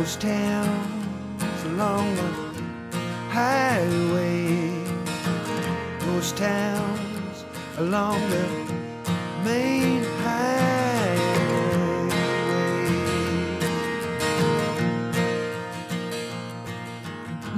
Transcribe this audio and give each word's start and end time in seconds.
Those 0.00 0.16
towns 0.16 1.64
along 1.66 2.16
the 2.16 2.22
highway. 3.28 4.82
Those 5.98 6.32
towns 6.32 7.44
along 7.76 8.18
the 8.30 8.48
main 9.44 10.02
highway. 10.22 11.20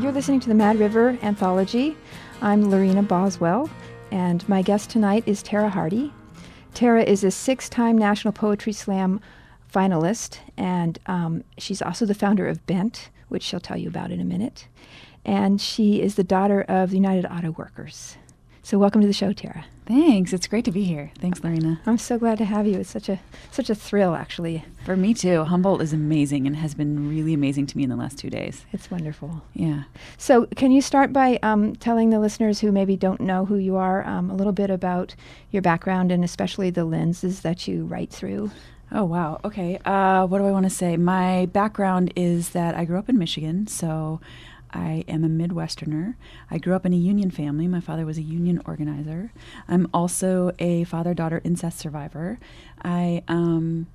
You're 0.00 0.10
listening 0.10 0.40
to 0.40 0.48
the 0.48 0.54
Mad 0.56 0.80
River 0.80 1.16
Anthology. 1.22 1.96
I'm 2.40 2.68
Lorena 2.68 3.04
Boswell, 3.04 3.70
and 4.10 4.48
my 4.48 4.62
guest 4.62 4.90
tonight 4.90 5.22
is 5.26 5.44
Tara 5.44 5.68
Hardy. 5.68 6.12
Tara 6.74 7.04
is 7.04 7.22
a 7.22 7.30
six 7.30 7.68
time 7.68 7.96
National 7.96 8.32
Poetry 8.32 8.72
Slam 8.72 9.20
finalist, 9.72 10.38
and 10.56 10.98
um, 11.06 11.44
she's 11.58 11.82
also 11.82 12.04
the 12.04 12.14
founder 12.14 12.46
of 12.46 12.66
Bent, 12.66 13.10
which 13.28 13.42
she'll 13.42 13.60
tell 13.60 13.76
you 13.76 13.88
about 13.88 14.10
in 14.10 14.20
a 14.20 14.24
minute. 14.24 14.68
And 15.24 15.60
she 15.60 16.02
is 16.02 16.16
the 16.16 16.24
daughter 16.24 16.62
of 16.62 16.90
the 16.90 16.96
United 16.96 17.26
Auto 17.26 17.52
Workers. 17.52 18.16
So, 18.64 18.78
welcome 18.78 19.00
to 19.00 19.08
the 19.08 19.12
show, 19.12 19.32
Tara. 19.32 19.64
Thanks. 19.86 20.32
It's 20.32 20.46
great 20.46 20.64
to 20.66 20.70
be 20.70 20.84
here. 20.84 21.10
Thanks, 21.18 21.42
Lorena. 21.42 21.80
I'm 21.84 21.98
so 21.98 22.16
glad 22.16 22.38
to 22.38 22.44
have 22.44 22.64
you. 22.64 22.78
It's 22.78 22.90
such 22.90 23.08
a 23.08 23.18
such 23.50 23.68
a 23.68 23.74
thrill, 23.74 24.14
actually. 24.14 24.64
For 24.84 24.96
me 24.96 25.14
too. 25.14 25.42
Humboldt 25.42 25.82
is 25.82 25.92
amazing 25.92 26.46
and 26.46 26.54
has 26.54 26.72
been 26.72 27.08
really 27.08 27.34
amazing 27.34 27.66
to 27.66 27.76
me 27.76 27.82
in 27.82 27.90
the 27.90 27.96
last 27.96 28.18
two 28.18 28.30
days. 28.30 28.64
It's 28.72 28.88
wonderful. 28.88 29.42
Yeah. 29.52 29.82
So, 30.16 30.46
can 30.54 30.70
you 30.70 30.80
start 30.80 31.12
by 31.12 31.40
um, 31.42 31.74
telling 31.74 32.10
the 32.10 32.20
listeners 32.20 32.60
who 32.60 32.70
maybe 32.70 32.96
don't 32.96 33.20
know 33.20 33.44
who 33.44 33.56
you 33.56 33.74
are 33.74 34.06
um, 34.06 34.30
a 34.30 34.34
little 34.34 34.52
bit 34.52 34.70
about 34.70 35.16
your 35.50 35.62
background 35.62 36.12
and 36.12 36.22
especially 36.22 36.70
the 36.70 36.84
lenses 36.84 37.40
that 37.40 37.66
you 37.66 37.84
write 37.86 38.12
through? 38.12 38.52
Oh, 38.94 39.04
wow. 39.04 39.40
Okay. 39.42 39.78
Uh, 39.86 40.26
what 40.26 40.38
do 40.38 40.46
I 40.46 40.50
want 40.50 40.64
to 40.64 40.70
say? 40.70 40.98
My 40.98 41.46
background 41.46 42.12
is 42.14 42.50
that 42.50 42.74
I 42.74 42.84
grew 42.84 42.98
up 42.98 43.08
in 43.08 43.16
Michigan, 43.16 43.66
so 43.66 44.20
I 44.70 45.02
am 45.08 45.24
a 45.24 45.28
Midwesterner. 45.28 46.16
I 46.50 46.58
grew 46.58 46.74
up 46.74 46.84
in 46.84 46.92
a 46.92 46.96
union 46.96 47.30
family. 47.30 47.66
My 47.66 47.80
father 47.80 48.04
was 48.04 48.18
a 48.18 48.22
union 48.22 48.60
organizer. 48.66 49.32
I'm 49.66 49.88
also 49.94 50.52
a 50.58 50.84
father 50.84 51.14
daughter 51.14 51.40
incest 51.42 51.78
survivor. 51.78 52.38
I 52.84 53.22
um, 53.28 53.86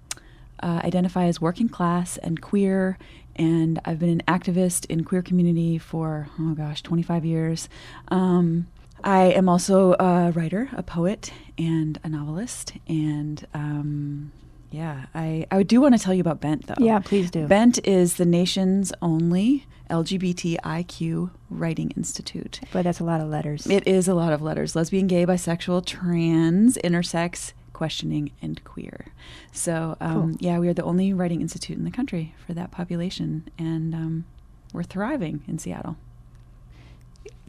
uh, 0.64 0.81
identify 0.84 1.25
as 1.25 1.40
working 1.40 1.70
class 1.70 2.18
and 2.18 2.42
queer, 2.42 2.98
and 3.36 3.80
I've 3.86 4.00
been 4.00 4.09
an 4.09 4.23
activist 4.28 4.88
in 4.88 5.03
queer 5.03 5.22
community 5.22 5.78
for, 5.78 6.28
oh 6.40 6.56
gosh, 6.56 6.81
25 6.81 7.23
years. 7.23 7.70
Um, 8.08 8.66
I 9.03 9.25
am 9.25 9.48
also 9.48 9.94
a 10.00 10.31
writer, 10.31 10.70
a 10.73 10.81
poet, 10.81 11.31
and 11.56 12.00
a 12.03 12.09
novelist, 12.09 12.73
and 12.88 13.45
um, 13.53 14.31
yeah, 14.72 15.06
I, 15.16 15.46
I 15.52 15.64
do 15.64 15.82
want 15.82 15.98
to 15.98 16.04
tell 16.04 16.14
you 16.14 16.22
about 16.22 16.42
Bent, 16.42 16.68
though. 16.68 16.76
Yeah, 16.78 17.00
please 17.00 17.32
do. 17.32 17.48
Bent 17.48 17.86
is 17.88 18.16
the 18.16 18.26
nation's 18.26 18.92
only 19.02 19.66
LGBTIQ 19.90 21.32
writing 21.50 21.92
institute. 21.92 22.59
But 22.74 22.84
that's 22.84 23.00
a 23.00 23.04
lot 23.04 23.22
of 23.22 23.30
letters. 23.30 23.66
It 23.68 23.88
is 23.88 24.08
a 24.08 24.14
lot 24.14 24.34
of 24.34 24.42
letters 24.42 24.76
lesbian, 24.76 25.08
gay, 25.08 25.26
bisexual, 25.26 25.86
trans, 25.86 26.78
intersex, 26.84 27.54
questioning, 27.74 28.32
and 28.42 28.64
queer. 28.64 29.08
So, 29.52 29.96
um, 30.02 30.14
Cool. 30.14 30.38
yeah, 30.40 30.59
we 30.59 30.68
are 30.68 30.74
the 30.74 30.84
only 30.84 31.14
writing 31.14 31.42
institute 31.42 31.78
in 31.78 31.86
the 31.86 31.92
country 31.92 32.36
for 32.46 32.54
that 32.54 32.72
population, 32.72 33.50
and 33.58 33.94
um, 33.96 34.26
we're 34.74 34.84
thriving 34.84 35.44
in 35.48 35.58
Seattle. 35.59 35.96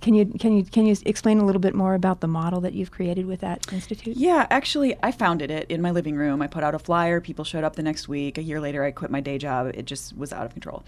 Can 0.01 0.15
you 0.15 0.27
can 0.27 0.57
you 0.57 0.65
can 0.65 0.87
you 0.87 0.97
explain 1.07 1.39
a 1.39 1.45
little 1.45 1.61
bit 1.61 1.75
more 1.75 1.95
about 1.95 2.21
the 2.21 2.29
model 2.29 2.61
that 2.61 2.73
you've 2.73 2.91
created 2.91 3.27
with 3.27 3.41
that 3.41 3.73
institute? 3.73 4.17
Yeah, 4.17 4.47
actually, 4.51 4.97
I 5.03 5.11
founded 5.11 5.51
it 5.51 5.71
in 5.71 5.83
my 5.83 5.91
living 5.91 6.17
room. 6.17 6.41
I 6.41 6.47
put 6.47 6.63
out 6.63 6.75
a 6.75 6.79
flyer. 6.79 7.21
People 7.21 7.45
showed 7.45 7.65
up 7.65 7.77
the 7.77 7.83
next 7.83 8.09
week. 8.09 8.39
A 8.39 8.43
year 8.43 8.61
later, 8.61 8.85
I 8.85 8.91
quit 8.91 9.11
my 9.11 9.21
day 9.21 9.39
job. 9.39 9.73
It 9.75 9.87
just 9.87 10.17
was 10.17 10.33
out 10.33 10.47
of 10.47 10.53
control. 10.53 10.85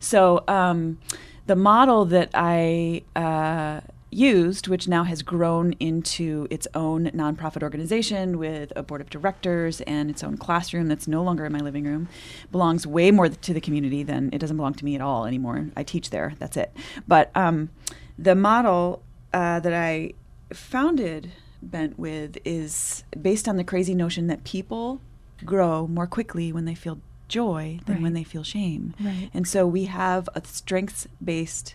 So, 0.00 0.44
um, 0.48 0.98
the 1.46 1.56
model 1.56 2.06
that 2.06 2.30
I 2.32 3.02
uh, 3.14 3.82
used, 4.14 4.68
which 4.68 4.88
now 4.88 5.04
has 5.04 5.22
grown 5.22 5.72
into 5.80 6.46
its 6.50 6.66
own 6.74 7.06
nonprofit 7.10 7.62
organization 7.62 8.38
with 8.38 8.72
a 8.76 8.82
board 8.82 9.00
of 9.00 9.10
directors 9.10 9.80
and 9.82 10.08
its 10.08 10.22
own 10.22 10.36
classroom 10.36 10.88
that's 10.88 11.08
no 11.08 11.22
longer 11.22 11.44
in 11.44 11.52
my 11.52 11.58
living 11.58 11.84
room, 11.84 12.08
belongs 12.50 12.86
way 12.86 13.10
more 13.10 13.28
to 13.28 13.52
the 13.52 13.60
community 13.60 14.02
than 14.02 14.30
it 14.32 14.38
doesn't 14.38 14.56
belong 14.56 14.74
to 14.74 14.84
me 14.84 14.94
at 14.94 15.00
all 15.00 15.26
anymore. 15.26 15.68
I 15.76 15.82
teach 15.82 16.10
there. 16.10 16.34
That's 16.38 16.56
it. 16.56 16.74
But 17.06 17.30
um, 17.34 17.70
the 18.18 18.34
model 18.34 19.02
uh, 19.32 19.60
that 19.60 19.72
I 19.72 20.12
founded 20.52 21.32
Bent 21.62 21.98
with 21.98 22.38
is 22.44 23.04
based 23.20 23.48
on 23.48 23.56
the 23.56 23.64
crazy 23.64 23.94
notion 23.94 24.26
that 24.26 24.44
people 24.44 25.00
grow 25.44 25.86
more 25.86 26.06
quickly 26.06 26.52
when 26.52 26.64
they 26.64 26.74
feel 26.74 27.00
joy 27.28 27.80
than 27.86 28.02
when 28.02 28.12
they 28.12 28.22
feel 28.22 28.42
shame. 28.42 28.94
Right. 29.00 29.30
And 29.32 29.48
so 29.48 29.66
we 29.66 29.86
have 29.86 30.28
a 30.34 30.42
strengths 30.44 31.08
based 31.22 31.74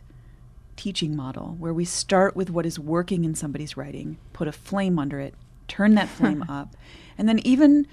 teaching 0.75 1.16
model 1.16 1.55
where 1.59 1.73
we 1.73 1.85
start 1.85 2.35
with 2.35 2.50
what 2.50 2.66
is 2.66 2.79
working 2.79 3.25
in 3.25 3.35
somebody's 3.35 3.75
writing, 3.75 4.17
put 4.31 4.47
a 4.47 4.51
flame 4.51 4.97
under 4.97 5.19
it, 5.19 5.33
turn 5.67 5.95
that 5.95 6.07
flame 6.17 6.45
up, 6.47 6.75
and 7.17 7.27
then 7.27 7.39
even 7.39 7.88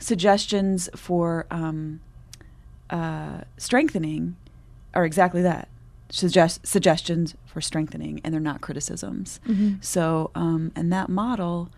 suggestions 0.00 0.88
for 0.96 1.46
um, 1.50 2.00
uh, 2.90 3.42
strengthening 3.58 4.36
are 4.94 5.04
exactly 5.04 5.42
that 5.42 5.68
suggest 6.10 6.66
suggestions 6.66 7.34
for 7.46 7.60
strengthening 7.60 8.20
and 8.22 8.32
they're 8.32 8.40
not 8.40 8.60
criticisms 8.60 9.40
Mhm. 9.46 9.82
so 9.84 10.30
um, 10.34 10.70
and 10.76 10.92
that 10.92 11.08
model 11.08 11.70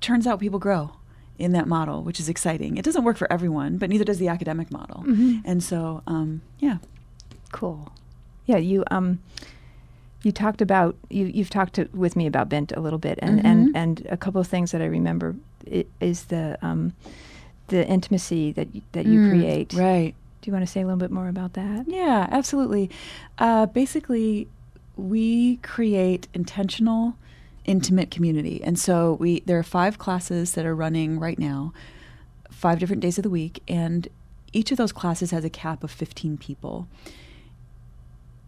turns 0.00 0.26
out 0.26 0.38
people 0.40 0.58
grow 0.58 0.92
in 1.38 1.52
that 1.52 1.66
model 1.66 2.02
which 2.02 2.20
is 2.20 2.28
exciting 2.28 2.76
it 2.76 2.84
doesn't 2.84 3.04
work 3.04 3.16
for 3.16 3.30
everyone 3.32 3.78
but 3.78 3.88
neither 3.90 4.04
does 4.04 4.18
the 4.18 4.28
academic 4.28 4.70
model 4.70 5.02
Mhm. 5.06 5.42
and 5.44 5.62
so 5.62 6.02
um, 6.06 6.40
yeah 6.58 6.78
Cool. 7.52 7.90
Yeah, 8.44 8.56
you 8.58 8.84
um 8.90 9.20
you 10.22 10.32
talked 10.32 10.60
about 10.60 10.96
you 11.08 11.26
you've 11.26 11.48
talked 11.48 11.74
to, 11.74 11.88
with 11.94 12.16
me 12.16 12.26
about 12.26 12.48
Bent 12.48 12.72
a 12.72 12.80
little 12.80 12.98
bit 12.98 13.18
and 13.22 13.38
Mhm. 13.40 13.44
and 13.44 13.70
and 13.76 14.06
a 14.10 14.16
couple 14.16 14.40
of 14.40 14.46
things 14.48 14.72
that 14.72 14.82
I 14.82 14.86
remember 14.86 15.36
is 16.00 16.24
the 16.24 16.58
um 16.60 16.92
the 17.68 17.86
intimacy 17.88 18.52
that 18.52 18.68
that 18.92 19.06
you 19.06 19.20
Mm, 19.20 19.28
create. 19.30 19.72
right 19.74 20.14
Do 20.46 20.50
you 20.50 20.54
want 20.54 20.64
to 20.64 20.70
say 20.70 20.82
a 20.82 20.84
little 20.84 20.96
bit 20.96 21.10
more 21.10 21.26
about 21.26 21.54
that? 21.54 21.88
Yeah, 21.88 22.28
absolutely. 22.30 22.88
Uh, 23.36 23.66
basically, 23.66 24.46
we 24.94 25.56
create 25.56 26.28
intentional, 26.34 27.16
intimate 27.64 28.12
community, 28.12 28.62
and 28.62 28.78
so 28.78 29.14
we 29.14 29.40
there 29.40 29.58
are 29.58 29.64
five 29.64 29.98
classes 29.98 30.52
that 30.52 30.64
are 30.64 30.72
running 30.72 31.18
right 31.18 31.36
now, 31.36 31.72
five 32.48 32.78
different 32.78 33.02
days 33.02 33.18
of 33.18 33.24
the 33.24 33.28
week, 33.28 33.60
and 33.66 34.06
each 34.52 34.70
of 34.70 34.78
those 34.78 34.92
classes 34.92 35.32
has 35.32 35.44
a 35.44 35.50
cap 35.50 35.82
of 35.82 35.90
fifteen 35.90 36.38
people. 36.38 36.86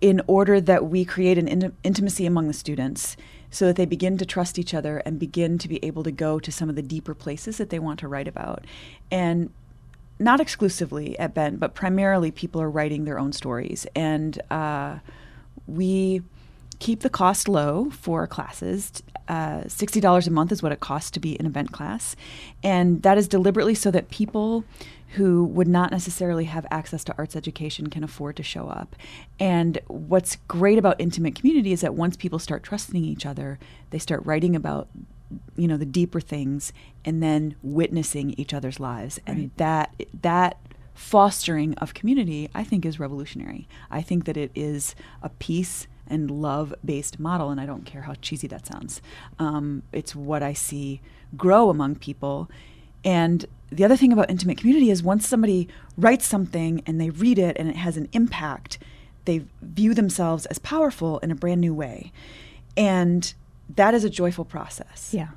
In 0.01 0.23
order 0.29 0.61
that 0.61 0.87
we 0.87 1.05
create 1.05 1.37
an 1.37 1.49
inti- 1.49 1.73
intimacy 1.83 2.27
among 2.27 2.47
the 2.47 2.53
students, 2.53 3.17
so 3.51 3.67
that 3.67 3.75
they 3.75 3.87
begin 3.87 4.17
to 4.19 4.25
trust 4.25 4.57
each 4.57 4.73
other 4.73 4.99
and 4.99 5.19
begin 5.19 5.59
to 5.59 5.67
be 5.67 5.85
able 5.85 6.05
to 6.05 6.13
go 6.13 6.39
to 6.39 6.53
some 6.53 6.69
of 6.69 6.77
the 6.77 6.83
deeper 6.83 7.13
places 7.13 7.57
that 7.57 7.71
they 7.71 7.81
want 7.81 7.99
to 7.99 8.07
write 8.07 8.29
about, 8.29 8.65
and 9.11 9.51
not 10.19 10.41
exclusively 10.41 11.19
at 11.19 11.35
Bent, 11.35 11.61
but 11.61 11.75
primarily 11.75 12.31
people 12.31 12.61
are 12.61 12.71
writing 12.71 13.05
their 13.05 13.19
own 13.19 13.33
stories. 13.33 13.87
And 13.95 14.41
uh, 14.51 14.99
we 15.67 16.23
keep 16.79 17.01
the 17.01 17.11
cost 17.11 17.49
low 17.49 17.91
for 17.91 18.27
classes. 18.27 19.03
Uh, 19.29 19.63
$60 19.63 20.27
a 20.27 20.31
month 20.31 20.53
is 20.53 20.63
what 20.63 20.73
it 20.73 20.81
costs 20.81 21.11
to 21.13 21.21
be 21.21 21.33
in 21.33 21.47
a 21.47 21.51
Bent 21.51 21.73
class. 21.73 22.17
And 22.63 23.03
that 23.03 23.19
is 23.19 23.29
deliberately 23.29 23.75
so 23.75 23.91
that 23.91 24.11
people 24.11 24.65
who 25.13 25.45
would 25.45 25.69
not 25.69 25.91
necessarily 25.91 26.45
have 26.45 26.67
access 26.71 27.03
to 27.03 27.15
arts 27.17 27.35
education 27.35 27.89
can 27.89 28.05
afford 28.05 28.37
to 28.37 28.43
show 28.43 28.69
up. 28.69 28.95
And 29.41 29.79
what's 29.87 30.37
great 30.49 30.79
about 30.79 31.01
intimate 31.01 31.35
community 31.35 31.73
is 31.73 31.81
that 31.81 31.95
once 31.95 32.17
people 32.17 32.39
start 32.39 32.63
trusting 32.63 33.03
each 33.03 33.25
other, 33.25 33.59
they 33.91 33.99
start 33.99 34.25
writing 34.27 34.55
about 34.55 34.89
you 35.57 35.69
know 35.69 35.77
the 35.77 35.87
deeper 35.87 36.21
things 36.21 36.73
and 37.05 37.23
then 37.23 37.57
witnessing 37.63 38.35
each 38.39 38.55
other's 38.55 38.81
lives. 38.81 39.21
And 39.27 39.51
that 39.57 39.95
that 40.23 40.59
fostering 40.95 41.75
of 41.75 41.95
community 41.95 42.51
i 42.57 42.65
think 42.65 42.85
is 42.85 42.99
revolutionary. 42.99 43.69
I 43.91 44.03
think 44.03 44.25
that 44.25 44.37
it 44.37 44.51
is 44.55 44.97
a 45.23 45.29
peace 45.29 45.87
and 46.09 46.29
love 46.31 46.75
based 46.85 47.21
model 47.21 47.51
and 47.51 47.61
i 47.61 47.67
don't 47.67 47.85
care 47.85 48.03
how 48.03 48.15
cheesy 48.15 48.49
that 48.49 48.67
sounds. 48.67 49.01
Um, 49.39 49.83
it's 49.93 50.17
what 50.17 50.43
i 50.43 50.53
see 50.53 51.01
grow 51.37 51.71
among 51.71 51.97
people. 51.97 52.51
And 53.05 53.47
the 53.71 53.85
other 53.85 53.97
thing 53.97 54.13
about 54.13 54.31
intimate 54.31 54.59
community 54.59 54.91
is 54.91 55.03
once 55.03 55.29
somebody 55.29 55.69
writes 55.97 56.27
something 56.27 56.83
and 56.87 57.01
they 57.01 57.11
read 57.11 57.39
it 57.39 57.57
and 57.59 57.69
it 57.69 57.77
has 57.77 57.97
an 57.97 58.09
impact 58.13 58.79
they 59.29 59.45
view 59.61 59.93
themselves 59.93 60.47
as 60.47 60.59
powerful 60.59 61.19
in 61.19 61.31
a 61.31 61.35
brand 61.35 61.61
new 61.61 61.75
way. 61.75 62.13
And 62.79 63.35
that 63.77 63.95
is 63.95 64.05
a 64.05 64.11
joyful 64.11 64.45
process 64.45 65.13
Yeah. 65.13 65.29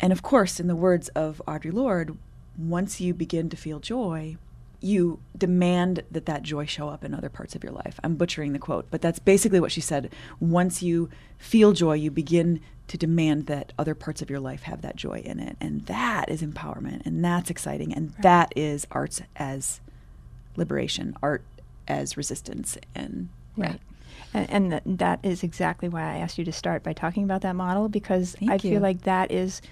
and 0.00 0.12
of 0.12 0.22
course, 0.22 0.60
in 0.60 0.66
the 0.66 0.76
words 0.76 1.08
of 1.10 1.42
Audre 1.46 1.72
Lorde, 1.72 2.16
once 2.58 3.00
you 3.00 3.12
begin 3.14 3.48
to 3.50 3.56
feel 3.56 3.80
joy, 3.80 4.36
you 4.80 5.18
demand 5.36 6.02
that 6.10 6.26
that 6.26 6.42
joy 6.42 6.66
show 6.66 6.88
up 6.88 7.02
in 7.02 7.14
other 7.14 7.28
parts 7.30 7.54
of 7.54 7.64
your 7.64 7.72
life. 7.72 7.98
I'm 8.04 8.14
butchering 8.16 8.52
the 8.52 8.58
quote, 8.58 8.86
but 8.90 9.00
that's 9.00 9.18
basically 9.18 9.58
what 9.58 9.72
she 9.72 9.80
said. 9.80 10.12
Once 10.38 10.82
you 10.82 11.08
feel 11.38 11.72
joy, 11.72 11.94
you 11.94 12.10
begin 12.10 12.60
to 12.88 12.96
demand 12.98 13.46
that 13.46 13.72
other 13.78 13.94
parts 13.94 14.22
of 14.22 14.30
your 14.30 14.38
life 14.38 14.62
have 14.62 14.82
that 14.82 14.94
joy 14.96 15.20
in 15.24 15.40
it. 15.40 15.56
And 15.60 15.84
that 15.86 16.28
is 16.28 16.40
empowerment, 16.42 17.04
and 17.06 17.24
that's 17.24 17.50
exciting. 17.50 17.92
And 17.92 18.12
that 18.20 18.52
is 18.54 18.86
arts 18.90 19.22
as 19.36 19.80
liberation, 20.56 21.16
art 21.22 21.42
as 21.88 22.16
resistance 22.16 22.78
and 22.94 23.28
Right. 23.56 23.80
And, 24.34 24.50
and 24.50 24.70
th- 24.70 24.98
that 24.98 25.20
is 25.22 25.42
exactly 25.42 25.88
why 25.88 26.02
I 26.02 26.16
asked 26.18 26.38
you 26.38 26.44
to 26.44 26.52
start 26.52 26.82
by 26.82 26.92
talking 26.92 27.24
about 27.24 27.42
that 27.42 27.56
model 27.56 27.88
because 27.88 28.34
Thank 28.34 28.50
I 28.50 28.54
you. 28.54 28.60
feel 28.60 28.82
like 28.82 29.02
that 29.02 29.30
is 29.30 29.62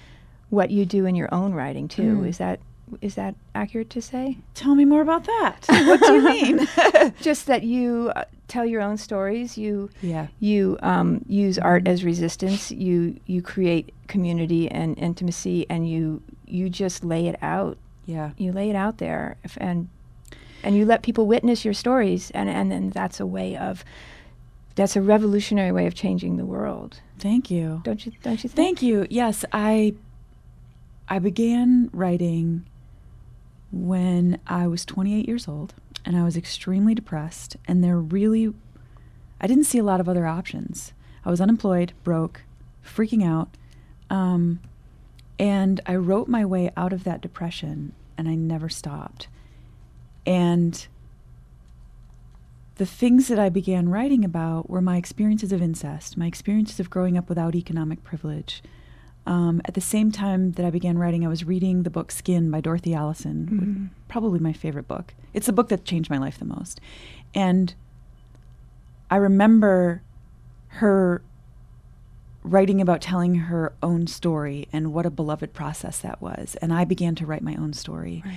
what 0.51 0.71
you 0.71 0.85
do 0.85 1.07
in 1.07 1.15
your 1.15 1.33
own 1.35 1.53
writing 1.55 1.89
too. 1.89 2.19
Mm. 2.19 2.29
Is 2.29 2.39
that 2.39 2.61
is 3.01 3.15
that 3.15 3.35
accurate 3.55 3.91
to 3.91 4.03
say? 4.03 4.39
Tell 4.55 4.75
me 4.75 4.85
more 4.85 5.01
about 5.01 5.25
that. 5.25 5.65
what 5.69 6.01
do 6.01 6.15
you 6.15 6.23
mean? 6.23 6.69
Just 7.21 7.47
that 7.47 7.63
you 7.63 8.13
uh, 8.15 8.25
tell 8.49 8.67
your 8.67 8.83
own 8.83 8.97
stories. 8.97 9.57
You 9.57 9.91
yeah. 10.03 10.29
you 10.39 10.79
um, 10.83 11.25
use 11.27 11.59
art 11.59 11.89
as 11.89 12.05
resistance. 12.05 12.71
You 12.71 13.19
you 13.27 13.43
create 13.43 13.93
community 14.07 14.71
and 14.71 14.99
intimacy, 14.99 15.67
and 15.71 15.89
you 15.89 16.23
you 16.47 16.69
just 16.69 17.05
lay 17.05 17.27
it 17.27 17.37
out. 17.43 17.79
Yeah. 18.07 18.31
You 18.37 18.53
lay 18.53 18.71
it 18.71 18.77
out 18.77 18.99
there, 18.99 19.37
if, 19.45 19.57
and 19.61 19.89
and 20.63 20.77
you 20.77 20.85
let 20.85 21.03
people 21.03 21.27
witness 21.27 21.65
your 21.65 21.75
stories, 21.75 22.31
and 22.33 22.49
and 22.49 22.71
then 22.71 22.91
that's 22.91 23.19
a 23.19 23.27
way 23.27 23.57
of 23.57 23.85
that's 24.75 24.97
a 24.97 25.03
revolutionary 25.03 25.73
way 25.73 25.87
of 25.87 25.95
changing 25.95 26.37
the 26.37 26.45
world. 26.45 27.01
Thank 27.19 27.51
you. 27.51 27.81
Don't 27.85 28.05
you? 28.05 28.13
Don't 28.23 28.43
you 28.43 28.49
think? 28.49 28.55
Thank 28.55 28.83
you. 28.83 29.07
Yes, 29.09 29.45
I 29.53 29.95
I 31.09 31.19
began 31.19 31.91
writing 31.93 32.67
when 33.71 34.39
I 34.47 34.67
was 34.67 34.85
28 34.85 35.27
years 35.27 35.49
old 35.49 35.75
and 36.05 36.17
I 36.17 36.25
was 36.25 36.37
extremely 36.37 36.95
depressed 36.95 37.57
and 37.67 37.83
there 37.83 37.99
really 37.99 38.53
I 39.41 39.47
didn't 39.47 39.65
see 39.65 39.79
a 39.79 39.85
lot 39.85 40.01
of 40.01 40.09
other 40.09 40.27
options. 40.27 40.93
I 41.25 41.31
was 41.31 41.41
unemployed, 41.41 41.93
broke, 42.03 42.43
freaking 42.85 43.25
out. 43.25 43.57
Um, 44.11 44.61
and 45.39 45.81
I 45.87 45.97
wrote 45.97 46.29
my 46.29 46.45
way 46.45 46.71
out 46.77 46.93
of 46.93 47.05
that 47.05 47.21
depression 47.21 47.93
and 48.17 48.29
I 48.29 48.35
never 48.35 48.69
stopped. 48.69 49.29
And 50.25 50.87
the 52.77 52.87
things 52.87 53.29
that 53.29 53.39
I 53.39 53.49
began 53.49 53.89
writing 53.89 54.25
about 54.25 54.69
were 54.69 54.81
my 54.83 54.97
experiences 54.97 55.53
of 55.53 55.63
incest, 55.63 56.17
my 56.17 56.27
experiences 56.27 56.81
of 56.81 56.91
growing 56.91 57.17
up 57.17 57.29
without 57.29 57.55
economic 57.55 58.03
privilege. 58.03 58.63
Um, 59.27 59.63
at 59.65 59.75
the 59.75 59.81
same 59.81 60.11
time 60.13 60.53
that 60.53 60.67
I 60.67 60.71
began 60.71 60.99
writing, 60.99 61.25
I 61.25 61.29
was 61.29 61.45
reading 61.45 61.83
the 61.85 61.91
book 61.91 62.11
Skin 62.11 62.51
by 62.51 62.61
Dorothy 62.61 62.93
Allison, 62.93 63.47
Mm-hmm. 63.47 63.85
probably 64.09 64.39
my 64.39 64.53
favorite 64.53 64.87
book. 64.89 65.15
It's 65.33 65.47
the 65.47 65.53
book 65.53 65.69
that 65.69 65.85
changed 65.85 66.11
my 66.11 66.19
life 66.19 66.39
the 66.39 66.45
most. 66.45 66.81
And 67.35 67.75
I 69.11 69.17
remember 69.17 70.03
her 70.69 71.23
writing 72.43 72.81
about 72.81 73.01
telling 73.01 73.37
her 73.37 73.73
own 73.83 74.07
story 74.07 74.69
and 74.73 74.93
what 74.93 75.07
a 75.07 75.11
beloved 75.11 75.55
process 75.55 75.99
that 76.01 76.21
was. 76.21 76.57
And 76.61 76.73
I 76.75 76.85
began 76.85 77.15
to 77.15 77.25
write 77.27 77.43
my 77.43 77.55
own 77.55 77.73
story. 77.73 78.23
Right. 78.27 78.35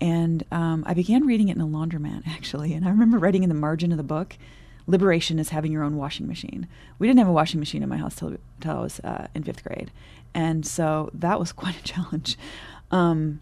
And 0.00 0.44
um, 0.52 0.84
I 0.86 0.94
began 0.94 1.26
reading 1.26 1.48
it 1.48 1.56
in 1.56 1.60
a 1.60 1.66
laundromat, 1.66 2.22
actually. 2.26 2.72
And 2.72 2.86
I 2.86 2.90
remember 2.90 3.18
writing 3.18 3.42
in 3.42 3.48
the 3.48 3.54
margin 3.54 3.90
of 3.90 3.98
the 3.98 4.04
book, 4.04 4.36
liberation 4.86 5.38
is 5.38 5.50
having 5.50 5.72
your 5.72 5.82
own 5.82 5.96
washing 5.96 6.26
machine. 6.26 6.66
We 6.98 7.06
didn't 7.06 7.18
have 7.18 7.28
a 7.28 7.32
washing 7.32 7.60
machine 7.60 7.82
in 7.82 7.88
my 7.88 7.96
house 7.96 8.14
till, 8.14 8.36
till 8.60 8.72
I 8.72 8.80
was 8.80 9.00
uh, 9.00 9.26
in 9.34 9.42
fifth 9.42 9.64
grade. 9.64 9.90
And 10.34 10.66
so 10.66 11.10
that 11.14 11.38
was 11.38 11.52
quite 11.62 11.78
a 11.78 11.82
challenge 11.82 12.38
um, 12.90 13.40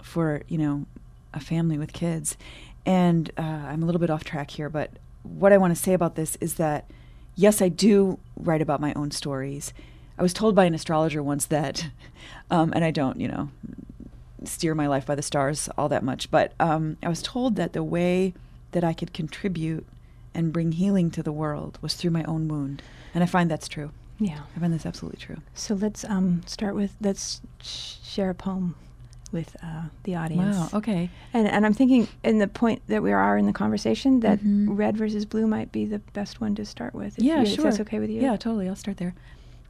for, 0.00 0.42
you 0.48 0.58
know, 0.58 0.86
a 1.34 1.40
family 1.40 1.78
with 1.78 1.92
kids. 1.92 2.36
And 2.84 3.30
uh, 3.36 3.42
I'm 3.42 3.82
a 3.82 3.86
little 3.86 4.00
bit 4.00 4.10
off 4.10 4.24
track 4.24 4.50
here, 4.50 4.68
but 4.68 4.90
what 5.22 5.52
I 5.52 5.58
want 5.58 5.74
to 5.74 5.80
say 5.80 5.92
about 5.92 6.16
this 6.16 6.36
is 6.40 6.54
that, 6.54 6.90
yes, 7.36 7.62
I 7.62 7.68
do 7.68 8.18
write 8.36 8.62
about 8.62 8.80
my 8.80 8.92
own 8.94 9.10
stories. 9.10 9.72
I 10.18 10.22
was 10.22 10.32
told 10.32 10.54
by 10.54 10.64
an 10.64 10.74
astrologer 10.74 11.22
once 11.22 11.46
that, 11.46 11.88
um, 12.50 12.72
and 12.74 12.84
I 12.84 12.90
don't, 12.90 13.20
you 13.20 13.28
know, 13.28 13.50
steer 14.48 14.74
my 14.74 14.86
life 14.86 15.06
by 15.06 15.14
the 15.14 15.22
stars 15.22 15.68
all 15.76 15.88
that 15.88 16.02
much, 16.02 16.30
but 16.30 16.52
um, 16.60 16.96
I 17.02 17.08
was 17.08 17.22
told 17.22 17.56
that 17.56 17.72
the 17.72 17.82
way 17.84 18.34
that 18.72 18.84
I 18.84 18.92
could 18.92 19.12
contribute 19.12 19.86
and 20.34 20.52
bring 20.52 20.72
healing 20.72 21.10
to 21.12 21.22
the 21.22 21.32
world 21.32 21.78
was 21.82 21.94
through 21.94 22.10
my 22.12 22.24
own 22.24 22.48
wound. 22.48 22.82
And 23.14 23.22
I 23.22 23.26
find 23.26 23.50
that's 23.50 23.68
true. 23.68 23.90
Yeah. 24.18 24.40
I 24.56 24.60
find 24.60 24.72
that's 24.72 24.86
absolutely 24.86 25.18
true. 25.20 25.36
So 25.54 25.74
let's 25.74 26.04
um, 26.04 26.42
start 26.46 26.74
with 26.74 26.94
let's 27.00 27.40
share 27.62 28.30
a 28.30 28.34
poem 28.34 28.74
with 29.32 29.56
uh, 29.62 29.84
the 30.04 30.14
audience. 30.14 30.56
Wow. 30.56 30.68
Okay. 30.78 31.10
And 31.34 31.48
and 31.48 31.66
I'm 31.66 31.74
thinking 31.74 32.06
in 32.22 32.38
the 32.38 32.46
point 32.48 32.82
that 32.88 33.02
we 33.02 33.12
are 33.12 33.36
in 33.36 33.46
the 33.46 33.52
conversation 33.52 34.20
that 34.20 34.40
Mhm. 34.40 34.66
red 34.78 34.96
versus 34.96 35.24
blue 35.24 35.46
might 35.46 35.72
be 35.72 35.84
the 35.86 35.98
best 36.12 36.40
one 36.40 36.54
to 36.54 36.64
start 36.64 36.94
with. 36.94 37.18
Yeah, 37.18 37.40
you- 37.40 37.46
sure. 37.46 37.54
If 37.56 37.62
that's 37.64 37.80
okay 37.80 37.98
with 37.98 38.10
you. 38.10 38.20
Yeah, 38.22 38.36
totally. 38.36 38.68
I'll 38.68 38.76
start 38.76 38.98
there. 38.98 39.14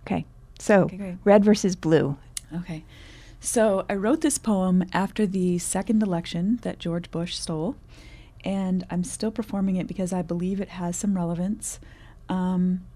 Okay. 0.07 0.25
So 0.59 0.83
Okay, 0.83 1.17
red 1.25 1.45
versus 1.45 1.75
blue. 1.77 2.17
Okay. 2.55 2.85
So 3.45 3.85
I 3.91 3.95
wrote 3.95 4.21
this 4.21 4.39
poem 4.39 4.85
after 4.93 5.27
the 5.27 5.59
second 5.59 6.01
election 6.01 6.61
that 6.63 6.79
George 6.79 7.11
Bush 7.11 7.35
stole, 7.35 7.75
and 8.45 8.87
I'm 8.89 9.03
still 9.03 9.33
performing 9.33 9.75
it 9.75 9.89
because 9.89 10.13
I 10.13 10.23
believe 10.23 10.61
it 10.61 10.69
has 10.69 10.95
some 10.95 11.17
relevance. 11.17 11.81
Um, 12.29 12.87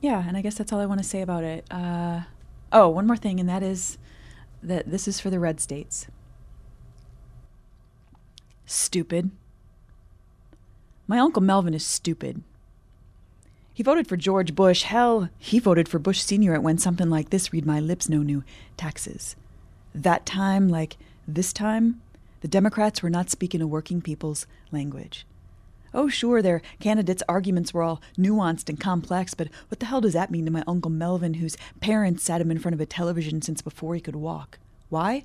yeah, 0.00 0.24
and 0.26 0.38
I 0.38 0.40
guess 0.40 0.54
that's 0.54 0.72
all 0.72 0.80
I 0.80 0.86
want 0.86 1.02
to 1.02 1.06
say 1.06 1.20
about 1.20 1.44
it. 1.44 1.66
Uh, 1.70 2.22
oh, 2.72 2.88
one 2.88 3.06
more 3.06 3.18
thing, 3.18 3.38
and 3.38 3.46
that 3.46 3.62
is 3.62 3.98
that 4.62 4.90
this 4.90 5.06
is 5.06 5.20
for 5.20 5.28
the 5.28 5.38
red 5.38 5.60
states. 5.60 6.06
Stupid. 8.64 9.30
My 11.06 11.18
Uncle 11.18 11.42
Melvin 11.42 11.74
is 11.74 11.84
stupid. 11.84 12.42
He 13.74 13.82
voted 13.82 14.06
for 14.06 14.16
George 14.16 14.54
Bush. 14.54 14.84
Hell, 14.84 15.30
he 15.36 15.58
voted 15.58 15.88
for 15.88 15.98
Bush 15.98 16.20
Sr. 16.20 16.54
It 16.54 16.62
went 16.62 16.80
something 16.80 17.10
like 17.10 17.30
this 17.30 17.52
read 17.52 17.66
my 17.66 17.80
lips, 17.80 18.08
no 18.08 18.18
new 18.18 18.44
taxes. 18.76 19.34
That 19.92 20.24
time, 20.24 20.68
like 20.68 20.96
this 21.26 21.52
time, 21.52 22.00
the 22.40 22.46
Democrats 22.46 23.02
were 23.02 23.10
not 23.10 23.30
speaking 23.30 23.60
a 23.60 23.66
working 23.66 24.00
people's 24.00 24.46
language. 24.70 25.26
Oh, 25.92 26.08
sure, 26.08 26.40
their 26.40 26.62
candidates' 26.78 27.24
arguments 27.28 27.74
were 27.74 27.82
all 27.82 28.00
nuanced 28.16 28.68
and 28.68 28.78
complex, 28.78 29.34
but 29.34 29.48
what 29.68 29.80
the 29.80 29.86
hell 29.86 30.00
does 30.00 30.12
that 30.12 30.30
mean 30.30 30.44
to 30.44 30.52
my 30.52 30.62
Uncle 30.68 30.90
Melvin, 30.90 31.34
whose 31.34 31.56
parents 31.80 32.22
sat 32.22 32.40
him 32.40 32.52
in 32.52 32.60
front 32.60 32.74
of 32.76 32.80
a 32.80 32.86
television 32.86 33.42
since 33.42 33.60
before 33.60 33.96
he 33.96 34.00
could 34.00 34.16
walk? 34.16 34.60
Why? 34.88 35.24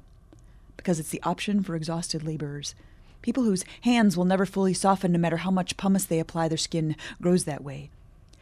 Because 0.76 1.00
it's 1.00 1.10
the 1.10 1.22
option 1.22 1.62
for 1.62 1.76
exhausted 1.76 2.24
laborers. 2.24 2.74
People 3.22 3.44
whose 3.44 3.66
hands 3.82 4.18
will 4.18 4.26
never 4.26 4.48
fully 4.48 4.74
soften 4.74 5.12
no 5.12 5.20
matter 5.20 5.38
how 5.38 5.52
much 5.52 5.78
pumice 5.78 6.06
they 6.06 6.20
apply, 6.20 6.48
their 6.48 6.58
skin 6.58 6.96
grows 7.22 7.44
that 7.44 7.64
way. 7.64 7.92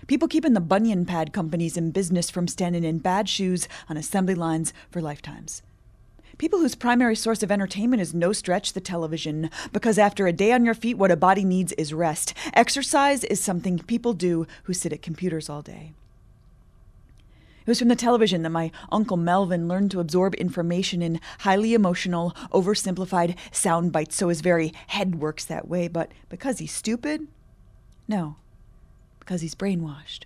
People 0.08 0.30
keeping 0.30 0.54
the 0.54 0.62
bunion 0.62 1.06
pad 1.06 1.34
companies 1.34 1.76
in 1.76 1.92
business 1.92 2.30
from 2.30 2.48
standing 2.48 2.86
in 2.86 3.00
bad 3.00 3.28
shoes 3.28 3.68
on 3.90 3.98
assembly 3.98 4.36
lines 4.36 4.74
for 4.90 5.02
lifetimes. 5.02 5.62
People 6.38 6.60
whose 6.60 6.76
primary 6.76 7.16
source 7.16 7.44
of 7.44 7.52
entertainment 7.52 8.02
is 8.02 8.14
no 8.14 8.32
stretch 8.32 8.72
the 8.72 8.80
television, 8.80 9.50
because 9.74 9.98
after 9.98 10.26
a 10.26 10.32
day 10.32 10.54
on 10.54 10.64
your 10.64 10.76
feet, 10.76 10.98
what 10.98 11.12
a 11.12 11.18
body 11.18 11.44
needs 11.44 11.74
is 11.74 11.94
rest. 11.94 12.34
Exercise 12.54 13.26
is 13.26 13.42
something 13.42 13.80
people 13.80 14.14
do 14.14 14.48
who 14.64 14.74
sit 14.74 14.94
at 14.94 15.02
computers 15.02 15.50
all 15.50 15.62
day. 15.62 15.94
It 17.62 17.68
was 17.72 17.80
from 17.80 17.90
the 17.90 17.96
television 17.98 18.44
that 18.44 18.52
my 18.52 18.72
Uncle 18.90 19.18
Melvin 19.18 19.68
learned 19.68 19.92
to 19.92 20.00
absorb 20.00 20.36
information 20.36 21.02
in 21.02 21.20
highly 21.40 21.74
emotional, 21.74 22.34
oversimplified 22.54 23.36
sound 23.52 23.92
bites 23.92 24.16
so 24.16 24.30
his 24.30 24.40
very 24.40 24.72
head 24.88 25.16
works 25.16 25.44
that 25.44 25.68
way. 25.68 25.90
But 25.90 26.14
because 26.30 26.60
he's 26.60 26.72
stupid? 26.72 27.28
No, 28.08 28.38
because 29.28 29.42
he's 29.42 29.56
brainwashed. 29.56 30.24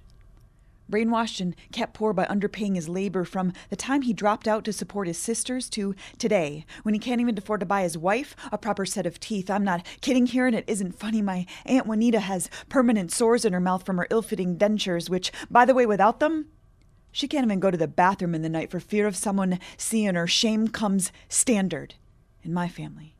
Brainwashed 0.89 1.41
and 1.41 1.55
kept 1.71 1.95
poor 1.95 2.13
by 2.13 2.25
underpaying 2.25 2.75
his 2.75 2.87
labor 2.87 3.25
from 3.25 3.51
the 3.71 3.75
time 3.75 4.03
he 4.03 4.13
dropped 4.13 4.47
out 4.47 4.63
to 4.65 4.71
support 4.71 5.07
his 5.07 5.17
sisters 5.17 5.69
to 5.71 5.95
today, 6.19 6.67
when 6.83 6.93
he 6.93 6.99
can't 6.99 7.19
even 7.19 7.35
afford 7.35 7.61
to 7.61 7.65
buy 7.65 7.81
his 7.81 7.97
wife 7.97 8.35
a 8.51 8.59
proper 8.59 8.85
set 8.85 9.07
of 9.07 9.19
teeth. 9.19 9.49
I'm 9.49 9.63
not 9.63 9.83
kidding 10.01 10.27
here, 10.27 10.45
and 10.45 10.55
it 10.55 10.65
isn't 10.67 10.99
funny. 10.99 11.19
My 11.23 11.47
Aunt 11.65 11.87
Juanita 11.87 12.19
has 12.19 12.47
permanent 12.69 13.11
sores 13.11 13.43
in 13.43 13.53
her 13.53 13.59
mouth 13.59 13.83
from 13.83 13.97
her 13.97 14.05
ill 14.11 14.21
fitting 14.21 14.55
dentures, 14.55 15.09
which, 15.09 15.31
by 15.49 15.65
the 15.65 15.73
way, 15.73 15.87
without 15.87 16.19
them, 16.19 16.49
she 17.11 17.27
can't 17.27 17.45
even 17.45 17.59
go 17.59 17.71
to 17.71 17.77
the 17.77 17.87
bathroom 17.87 18.35
in 18.35 18.43
the 18.43 18.49
night 18.49 18.69
for 18.69 18.79
fear 18.79 19.07
of 19.07 19.15
someone 19.15 19.59
seeing 19.77 20.13
her. 20.13 20.27
Shame 20.27 20.67
comes 20.67 21.11
standard 21.27 21.95
in 22.43 22.53
my 22.53 22.67
family. 22.67 23.15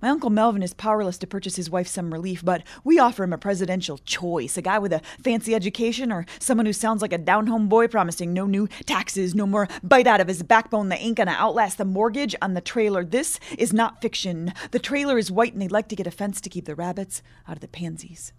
My 0.00 0.10
Uncle 0.10 0.30
Melvin 0.30 0.62
is 0.62 0.74
powerless 0.74 1.18
to 1.18 1.26
purchase 1.26 1.56
his 1.56 1.70
wife 1.70 1.88
some 1.88 2.12
relief, 2.12 2.44
but 2.44 2.62
we 2.84 3.00
offer 3.00 3.24
him 3.24 3.32
a 3.32 3.38
presidential 3.38 3.98
choice 3.98 4.56
a 4.56 4.62
guy 4.62 4.78
with 4.78 4.92
a 4.92 5.02
fancy 5.24 5.56
education 5.56 6.12
or 6.12 6.24
someone 6.38 6.66
who 6.66 6.72
sounds 6.72 7.02
like 7.02 7.12
a 7.12 7.18
down 7.18 7.48
home 7.48 7.68
boy 7.68 7.88
promising 7.88 8.32
no 8.32 8.46
new 8.46 8.68
taxes, 8.86 9.34
no 9.34 9.44
more 9.44 9.68
bite 9.82 10.06
out 10.06 10.20
of 10.20 10.28
his 10.28 10.44
backbone 10.44 10.88
that 10.90 11.00
ain't 11.00 11.16
gonna 11.16 11.32
outlast 11.32 11.78
the 11.78 11.84
mortgage 11.84 12.36
on 12.40 12.54
the 12.54 12.60
trailer. 12.60 13.04
This 13.04 13.40
is 13.58 13.72
not 13.72 14.00
fiction. 14.00 14.52
The 14.70 14.78
trailer 14.78 15.18
is 15.18 15.32
white 15.32 15.52
and 15.52 15.60
they'd 15.60 15.72
like 15.72 15.88
to 15.88 15.96
get 15.96 16.06
a 16.06 16.12
fence 16.12 16.40
to 16.42 16.48
keep 16.48 16.66
the 16.66 16.76
rabbits 16.76 17.20
out 17.48 17.56
of 17.56 17.60
the 17.60 17.66
pansies. 17.66 18.32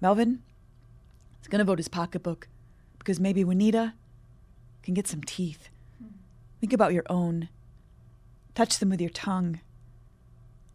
Melvin 0.00 0.42
is 1.40 1.46
gonna 1.46 1.64
vote 1.64 1.78
his 1.78 1.88
pocketbook 1.88 2.48
because 2.98 3.20
maybe 3.20 3.44
Juanita 3.44 3.94
can 4.82 4.94
get 4.94 5.06
some 5.06 5.22
teeth. 5.22 5.68
Think 6.60 6.72
about 6.72 6.92
your 6.92 7.06
own. 7.08 7.48
Touch 8.56 8.80
them 8.80 8.90
with 8.90 9.00
your 9.00 9.10
tongue. 9.10 9.60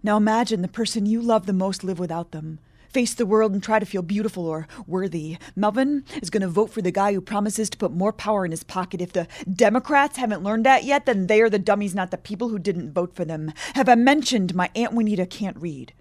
Now 0.05 0.17
imagine 0.17 0.61
the 0.61 0.67
person 0.67 1.07
you 1.07 1.19
love 1.19 1.47
the 1.47 1.51
most 1.51 1.83
live 1.83 1.97
without 1.97 2.29
them. 2.29 2.59
Face 2.89 3.15
the 3.15 3.25
world 3.25 3.53
and 3.53 3.63
try 3.63 3.79
to 3.79 3.87
feel 3.87 4.03
beautiful 4.03 4.45
or 4.45 4.67
worthy. 4.85 5.39
Melvin 5.55 6.03
is 6.21 6.29
going 6.29 6.43
to 6.43 6.47
vote 6.47 6.69
for 6.69 6.83
the 6.83 6.91
guy 6.91 7.11
who 7.11 7.21
promises 7.21 7.71
to 7.71 7.77
put 7.79 7.91
more 7.91 8.13
power 8.13 8.45
in 8.45 8.51
his 8.51 8.63
pocket. 8.63 9.01
If 9.01 9.13
the 9.13 9.27
Democrats 9.51 10.17
haven't 10.17 10.43
learned 10.43 10.63
that 10.67 10.83
yet, 10.83 11.07
then 11.07 11.25
they 11.25 11.41
are 11.41 11.49
the 11.49 11.57
dummies, 11.57 11.95
not 11.95 12.11
the 12.11 12.19
people 12.19 12.49
who 12.49 12.59
didn't 12.59 12.93
vote 12.93 13.15
for 13.15 13.25
them. 13.25 13.51
Have 13.73 13.89
I 13.89 13.95
mentioned 13.95 14.53
my 14.53 14.69
Aunt 14.75 14.93
Juanita 14.93 15.25
can't 15.25 15.57
read? 15.57 15.91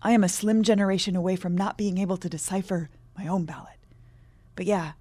I 0.00 0.12
am 0.12 0.22
a 0.22 0.28
slim 0.28 0.62
generation 0.62 1.16
away 1.16 1.34
from 1.34 1.56
not 1.56 1.76
being 1.76 1.98
able 1.98 2.18
to 2.18 2.28
decipher 2.28 2.88
my 3.18 3.26
own 3.26 3.46
ballot. 3.46 3.80
But 4.54 4.66
yeah, 4.66 4.92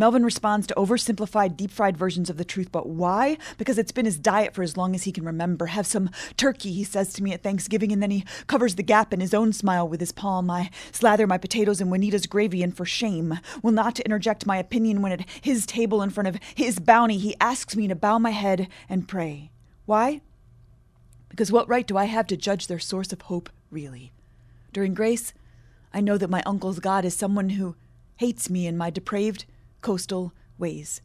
Melvin 0.00 0.24
responds 0.24 0.66
to 0.66 0.74
oversimplified, 0.76 1.58
deep 1.58 1.70
fried 1.70 1.94
versions 1.94 2.30
of 2.30 2.38
the 2.38 2.44
truth. 2.44 2.72
But 2.72 2.88
why? 2.88 3.36
Because 3.58 3.76
it's 3.76 3.92
been 3.92 4.06
his 4.06 4.18
diet 4.18 4.54
for 4.54 4.62
as 4.62 4.74
long 4.74 4.94
as 4.94 5.02
he 5.02 5.12
can 5.12 5.26
remember. 5.26 5.66
Have 5.66 5.86
some 5.86 6.08
turkey, 6.38 6.72
he 6.72 6.84
says 6.84 7.12
to 7.12 7.22
me 7.22 7.34
at 7.34 7.42
Thanksgiving, 7.42 7.92
and 7.92 8.02
then 8.02 8.10
he 8.10 8.24
covers 8.46 8.76
the 8.76 8.82
gap 8.82 9.12
in 9.12 9.20
his 9.20 9.34
own 9.34 9.52
smile 9.52 9.86
with 9.86 10.00
his 10.00 10.10
palm. 10.10 10.50
I 10.50 10.70
slather 10.90 11.26
my 11.26 11.36
potatoes 11.36 11.82
in 11.82 11.90
Juanita's 11.90 12.26
gravy, 12.26 12.62
and 12.62 12.74
for 12.74 12.86
shame, 12.86 13.40
will 13.62 13.72
not 13.72 14.00
interject 14.00 14.46
my 14.46 14.56
opinion 14.56 15.02
when 15.02 15.12
at 15.12 15.28
his 15.42 15.66
table 15.66 16.00
in 16.00 16.08
front 16.08 16.28
of 16.28 16.38
his 16.54 16.78
bounty 16.78 17.18
he 17.18 17.36
asks 17.38 17.76
me 17.76 17.86
to 17.86 17.94
bow 17.94 18.18
my 18.18 18.30
head 18.30 18.68
and 18.88 19.06
pray. 19.06 19.50
Why? 19.84 20.22
Because 21.28 21.52
what 21.52 21.68
right 21.68 21.86
do 21.86 21.98
I 21.98 22.06
have 22.06 22.26
to 22.28 22.38
judge 22.38 22.68
their 22.68 22.78
source 22.78 23.12
of 23.12 23.20
hope, 23.20 23.50
really? 23.70 24.12
During 24.72 24.94
grace, 24.94 25.34
I 25.92 26.00
know 26.00 26.16
that 26.16 26.30
my 26.30 26.42
uncle's 26.46 26.80
God 26.80 27.04
is 27.04 27.12
someone 27.12 27.50
who 27.50 27.76
hates 28.16 28.48
me 28.48 28.66
and 28.66 28.78
my 28.78 28.88
depraved, 28.88 29.44
coastal 29.80 30.32
ways. 30.58 31.00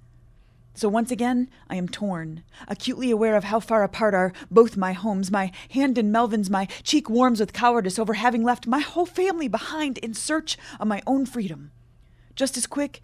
So 0.74 0.90
once 0.90 1.10
again, 1.10 1.50
I 1.70 1.76
am 1.78 1.88
torn, 1.88 2.44
acutely 2.68 3.10
aware 3.10 3.38
of 3.38 3.46
how 3.46 3.62
far 3.62 3.84
apart 3.84 4.14
are 4.14 4.34
both 4.52 4.76
my 4.76 4.92
homes. 4.92 5.32
My 5.32 5.54
hand 5.70 5.98
in 5.98 6.12
Melvin's, 6.12 6.50
my 6.50 6.66
cheek 6.84 7.10
warms 7.10 7.40
with 7.40 7.54
cowardice 7.54 7.98
over 7.98 8.16
having 8.16 8.44
left 8.44 8.68
my 8.68 8.80
whole 8.80 9.06
family 9.06 9.48
behind 9.48 9.98
in 10.00 10.14
search 10.14 10.58
of 10.78 10.88
my 10.88 11.02
own 11.08 11.26
freedom. 11.26 11.72
Just 12.36 12.58
as 12.58 12.68
quick, 12.68 13.02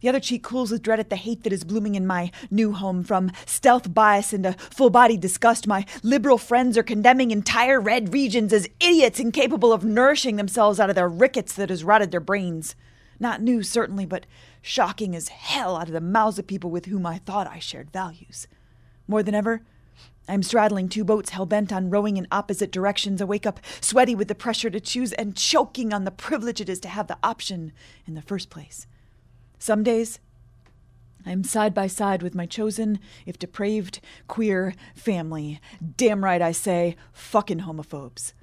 the 0.00 0.08
other 0.08 0.20
cheek 0.20 0.44
cools 0.44 0.70
with 0.70 0.82
dread 0.82 1.00
at 1.00 1.10
the 1.10 1.16
hate 1.16 1.42
that 1.42 1.52
is 1.52 1.64
blooming 1.64 1.96
in 1.96 2.06
my 2.06 2.30
new 2.52 2.72
home. 2.72 3.02
From 3.02 3.32
stealth 3.46 3.92
bias 3.92 4.32
into 4.32 4.52
full 4.52 4.90
bodied 4.90 5.20
disgust, 5.20 5.66
my 5.66 5.84
liberal 6.04 6.38
friends 6.38 6.78
are 6.78 6.84
condemning 6.84 7.32
entire 7.32 7.80
red 7.80 8.12
regions 8.12 8.52
as 8.52 8.68
idiots 8.78 9.18
incapable 9.18 9.72
of 9.72 9.84
nourishing 9.84 10.36
themselves 10.36 10.78
out 10.78 10.88
of 10.88 10.94
their 10.94 11.08
rickets 11.08 11.52
that 11.54 11.70
has 11.70 11.82
rotted 11.82 12.12
their 12.12 12.20
brains. 12.20 12.76
Not 13.18 13.42
new, 13.42 13.64
certainly, 13.64 14.06
but 14.06 14.24
shocking 14.68 15.16
as 15.16 15.28
hell 15.28 15.76
out 15.76 15.88
of 15.88 15.94
the 15.94 16.00
mouths 16.00 16.38
of 16.38 16.46
people 16.46 16.70
with 16.70 16.86
whom 16.86 17.06
I 17.06 17.18
thought 17.18 17.46
I 17.46 17.58
shared 17.58 17.90
values. 17.90 18.46
More 19.08 19.22
than 19.22 19.34
ever, 19.34 19.62
I 20.28 20.34
am 20.34 20.42
straddling 20.42 20.90
two 20.90 21.04
boats 21.04 21.30
hell 21.30 21.46
bent 21.46 21.72
on 21.72 21.88
rowing 21.88 22.18
in 22.18 22.28
opposite 22.30 22.70
directions. 22.70 23.22
I 23.22 23.24
wake 23.24 23.46
up 23.46 23.60
sweaty 23.80 24.14
with 24.14 24.28
the 24.28 24.34
pressure 24.34 24.68
to 24.68 24.78
choose 24.78 25.14
and 25.14 25.34
choking 25.34 25.94
on 25.94 26.04
the 26.04 26.10
privilege 26.10 26.60
it 26.60 26.68
is 26.68 26.80
to 26.80 26.88
have 26.88 27.06
the 27.06 27.16
option 27.22 27.72
in 28.06 28.12
the 28.12 28.20
first 28.20 28.50
place. 28.50 28.86
Some 29.58 29.82
days, 29.82 30.20
I 31.24 31.32
am 31.32 31.44
side 31.44 31.72
by 31.72 31.86
side 31.86 32.22
with 32.22 32.34
my 32.34 32.44
chosen, 32.44 33.00
if 33.24 33.38
depraved, 33.38 34.00
queer 34.28 34.74
family. 34.94 35.60
Damn 35.96 36.22
right 36.22 36.42
I 36.42 36.52
say, 36.52 36.94
fucking 37.12 37.60
homophobes. 37.60 38.34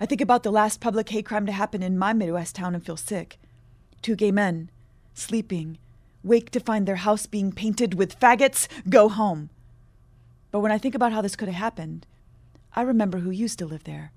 I 0.00 0.06
think 0.06 0.20
about 0.20 0.42
the 0.42 0.50
last 0.50 0.80
public 0.80 1.08
hate 1.10 1.26
crime 1.26 1.46
to 1.46 1.52
happen 1.52 1.80
in 1.80 1.96
my 1.96 2.12
Midwest 2.12 2.56
town 2.56 2.74
and 2.74 2.84
feel 2.84 2.96
sick. 2.96 3.38
Two 4.02 4.16
gay 4.16 4.32
men, 4.32 4.70
sleeping, 5.20 5.78
wake 6.22 6.50
to 6.50 6.60
find 6.60 6.86
their 6.86 6.96
house 6.96 7.26
being 7.26 7.52
painted 7.52 7.94
with 7.94 8.18
faggots, 8.18 8.68
go 8.88 9.08
home. 9.08 9.50
But 10.50 10.60
when 10.60 10.72
I 10.72 10.78
think 10.78 10.94
about 10.94 11.12
how 11.12 11.22
this 11.22 11.36
could 11.36 11.48
have 11.48 11.56
happened, 11.56 12.06
I 12.74 12.82
remember 12.82 13.18
who 13.18 13.30
used 13.30 13.58
to 13.60 13.66
live 13.66 13.84
there 13.84 14.12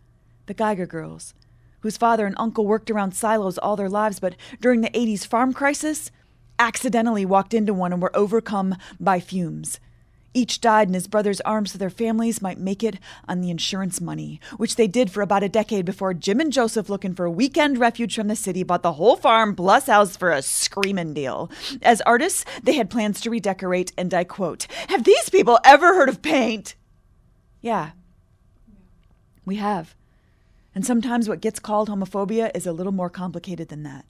the 0.45 0.53
Geiger 0.53 0.85
girls, 0.85 1.33
whose 1.79 1.95
father 1.95 2.25
and 2.25 2.35
uncle 2.37 2.65
worked 2.65 2.91
around 2.91 3.15
silos 3.15 3.57
all 3.57 3.77
their 3.77 3.89
lives, 3.89 4.19
but 4.19 4.35
during 4.59 4.81
the 4.81 4.89
80s 4.89 5.25
farm 5.25 5.53
crisis, 5.53 6.11
accidentally 6.59 7.25
walked 7.25 7.53
into 7.53 7.73
one 7.73 7.93
and 7.93 8.01
were 8.01 8.15
overcome 8.15 8.75
by 8.99 9.19
fumes. 9.19 9.79
Each 10.33 10.59
died 10.59 10.87
in 10.87 10.93
his 10.93 11.07
brother's 11.07 11.41
arms 11.41 11.71
so 11.71 11.77
their 11.77 11.89
families 11.89 12.41
might 12.41 12.57
make 12.57 12.83
it 12.83 12.97
on 13.27 13.41
the 13.41 13.51
insurance 13.51 14.01
money, 14.01 14.39
which 14.57 14.75
they 14.75 14.87
did 14.87 15.11
for 15.11 15.21
about 15.21 15.43
a 15.43 15.49
decade 15.49 15.85
before 15.85 16.13
Jim 16.13 16.39
and 16.39 16.51
Joseph, 16.51 16.89
looking 16.89 17.13
for 17.13 17.25
a 17.25 17.31
weekend 17.31 17.77
refuge 17.77 18.15
from 18.15 18.27
the 18.27 18.35
city, 18.35 18.63
bought 18.63 18.81
the 18.81 18.93
whole 18.93 19.15
farm 19.15 19.55
plus 19.55 19.85
house 19.85 20.17
for 20.17 20.31
a 20.31 20.41
screaming 20.41 21.13
deal. 21.13 21.51
As 21.81 22.01
artists, 22.01 22.45
they 22.63 22.73
had 22.73 22.89
plans 22.89 23.21
to 23.21 23.29
redecorate, 23.29 23.93
and 23.97 24.13
I 24.13 24.23
quote, 24.23 24.67
Have 24.87 25.03
these 25.03 25.29
people 25.29 25.59
ever 25.63 25.93
heard 25.93 26.09
of 26.09 26.21
paint? 26.21 26.75
Yeah, 27.61 27.91
we 29.45 29.57
have. 29.57 29.95
And 30.75 30.85
sometimes 30.85 31.29
what 31.29 31.41
gets 31.41 31.59
called 31.59 31.89
homophobia 31.89 32.49
is 32.55 32.65
a 32.65 32.73
little 32.73 32.91
more 32.91 33.09
complicated 33.09 33.67
than 33.67 33.83
that. 33.83 34.05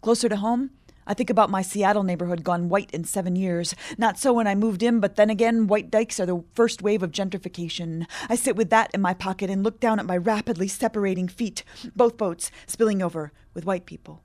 Closer 0.00 0.28
to 0.28 0.36
home, 0.36 0.70
I 1.08 1.14
think 1.14 1.30
about 1.30 1.48
my 1.48 1.62
Seattle 1.62 2.02
neighborhood 2.02 2.44
gone 2.44 2.68
white 2.68 2.90
in 2.90 3.02
seven 3.04 3.34
years. 3.34 3.74
Not 3.96 4.18
so 4.18 4.34
when 4.34 4.46
I 4.46 4.54
moved 4.54 4.82
in, 4.82 5.00
but 5.00 5.16
then 5.16 5.30
again, 5.30 5.66
white 5.66 5.90
dykes 5.90 6.20
are 6.20 6.26
the 6.26 6.44
first 6.52 6.82
wave 6.82 7.02
of 7.02 7.12
gentrification. 7.12 8.04
I 8.28 8.34
sit 8.36 8.56
with 8.56 8.68
that 8.70 8.90
in 8.92 9.00
my 9.00 9.14
pocket 9.14 9.48
and 9.48 9.64
look 9.64 9.80
down 9.80 9.98
at 9.98 10.04
my 10.04 10.18
rapidly 10.18 10.68
separating 10.68 11.26
feet, 11.26 11.64
both 11.96 12.18
boats 12.18 12.50
spilling 12.66 13.00
over 13.00 13.32
with 13.54 13.64
white 13.64 13.86
people. 13.86 14.22